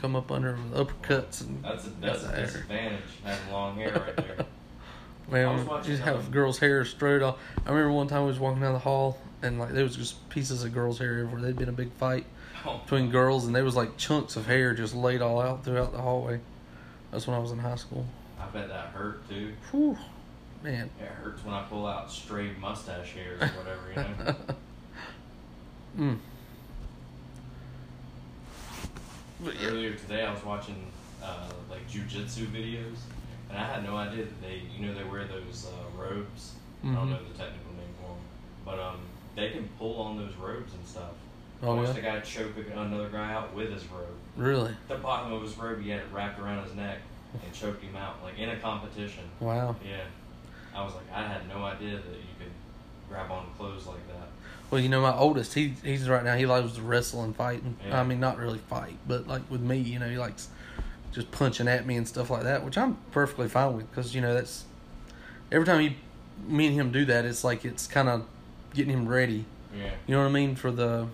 [0.00, 2.46] come up under with uppercuts and That's a that's a Got the hair.
[2.46, 4.46] disadvantage having long hair right there.
[5.30, 7.38] Man, watching, just have girls' hair straight off.
[7.64, 10.28] I remember one time we was walking down the hall and like there was just
[10.28, 11.40] pieces of girls' hair everywhere.
[11.42, 12.26] There'd been a big fight
[12.64, 15.92] Oh, between girls and there was like chunks of hair just laid all out throughout
[15.92, 16.40] the hallway.
[17.10, 18.06] That's when I was in high school.
[18.40, 19.52] I bet that hurt too.
[19.70, 19.96] Whew,
[20.62, 20.90] man.
[21.00, 24.34] It hurts when I pull out stray mustache hairs or whatever, you know.
[26.14, 26.18] mm.
[28.78, 30.86] But yeah, Earlier today, I was watching
[31.22, 32.98] uh, like jujitsu videos,
[33.48, 36.54] and I had no idea that they, you know, they wear those uh, robes.
[36.82, 36.94] I Mhm.
[36.94, 38.24] don't know the technical name for them,
[38.64, 39.00] but um,
[39.34, 41.12] they can pull on those robes and stuff.
[41.62, 42.00] I Oh, watched yeah?
[42.00, 44.16] a guy choke another guy out with his robe.
[44.36, 44.74] really?
[44.88, 46.98] The bottom of his robe, he had it wrapped around his neck
[47.42, 49.24] and choked him out, like in a competition.
[49.40, 49.76] Wow.
[49.84, 50.04] Yeah,
[50.74, 52.52] I was like, I had no idea that you could
[53.08, 54.28] grab on clothes like that.
[54.70, 56.36] Well, you know, my oldest, he he's right now.
[56.36, 57.62] He loves to wrestle and fight.
[57.62, 58.00] And, Yeah.
[58.00, 60.48] I mean, not really fight, but like with me, you know, he likes
[61.12, 64.20] just punching at me and stuff like that, which I'm perfectly fine with because you
[64.20, 64.64] know that's
[65.50, 65.96] every time he,
[66.46, 68.24] me and him do that, it's like it's kind of
[68.74, 69.44] getting him ready.
[69.76, 71.06] Yeah, You know what I mean for the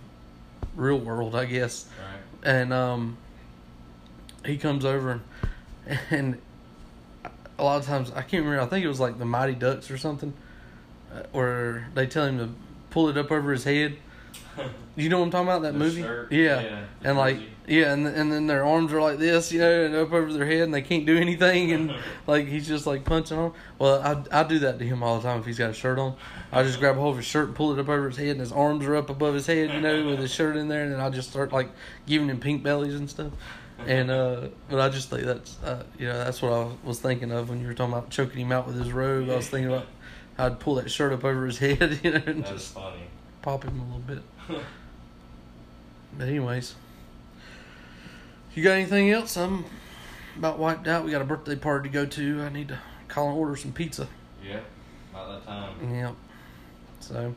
[0.75, 1.87] real world, I guess.
[1.99, 2.51] right.
[2.55, 3.17] And um,
[4.45, 5.21] he comes over
[5.87, 6.39] and, and
[7.59, 8.61] a lot of times I can't remember.
[8.61, 10.33] I think it was like the Mighty Ducks or something,
[11.15, 12.49] uh, where they tell him to
[12.91, 13.97] pull it up over his head
[14.97, 15.63] You know what I'm talking about?
[15.63, 16.01] That The movie?
[16.03, 16.63] shirt, yeah.
[16.63, 19.95] yeah, And like yeah, and and then their arms are like this, you know, and
[19.95, 21.93] up over their head, and they can't do anything, and
[22.27, 23.53] like he's just like punching on.
[23.79, 25.99] Well, I I do that to him all the time if he's got a shirt
[25.99, 26.17] on.
[26.53, 28.29] I just grab a hold of his shirt and pull it up over his head,
[28.29, 30.85] and his arms are up above his head, you know, with his shirt in there,
[30.85, 31.69] and then I just start like
[32.07, 33.33] giving him pink bellies and stuff.
[33.87, 37.33] And uh, but I just think that's uh, you know that's what I was thinking
[37.33, 39.29] of when you were talking about choking him out with his robe.
[39.29, 39.87] I was thinking about
[40.39, 43.03] I'd pull that shirt up over his head, you know, and That's just funny.
[43.43, 44.23] pop him a little bit.
[46.19, 46.75] But anyways,
[48.55, 49.37] you got anything else?
[49.37, 49.65] I'm
[50.39, 51.05] about wiped out.
[51.05, 52.43] We got a birthday party to go to.
[52.43, 52.79] I need to
[53.09, 54.09] call and order some pizza.
[54.43, 54.61] yeah,
[55.13, 55.95] about that time.
[55.95, 56.15] Yep.
[57.01, 57.35] So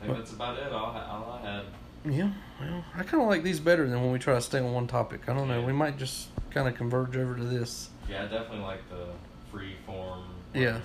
[0.00, 0.72] I think that's about it.
[0.72, 1.62] All, all I had.
[2.08, 2.30] yeah,
[2.60, 4.86] well, I kind of like these better than when we try to stay on one
[4.86, 5.22] topic.
[5.28, 5.60] I don't know.
[5.62, 7.88] We might just kind of converge over to this.
[8.08, 9.06] Yeah, I definitely like the
[9.50, 10.22] free form.
[10.54, 10.78] Yeah.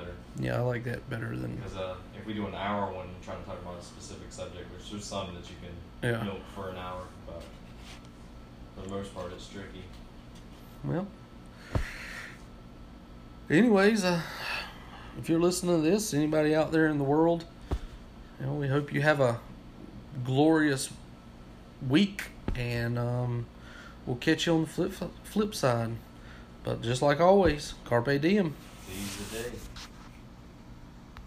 [0.00, 0.12] Better.
[0.38, 3.40] Yeah, I like that better than Because uh, if we do an hour one trying
[3.40, 6.22] to talk about a specific subject, which there's some that you can Yeah.
[6.24, 7.42] milk for an hour, but
[8.74, 9.84] for the most part, it's tricky.
[10.84, 11.06] well.
[13.50, 14.22] Anyways, uh,
[15.18, 17.44] if you're listening to this, anybody out there in the world,
[18.40, 19.38] you know, we hope you have a
[20.24, 20.90] glorious
[21.86, 22.24] week,
[22.54, 23.46] and um,
[24.06, 24.92] we'll catch you on the flip
[25.24, 25.90] flip side.
[26.64, 28.54] But just like always, carpe diem.
[28.88, 29.50] Seize the day.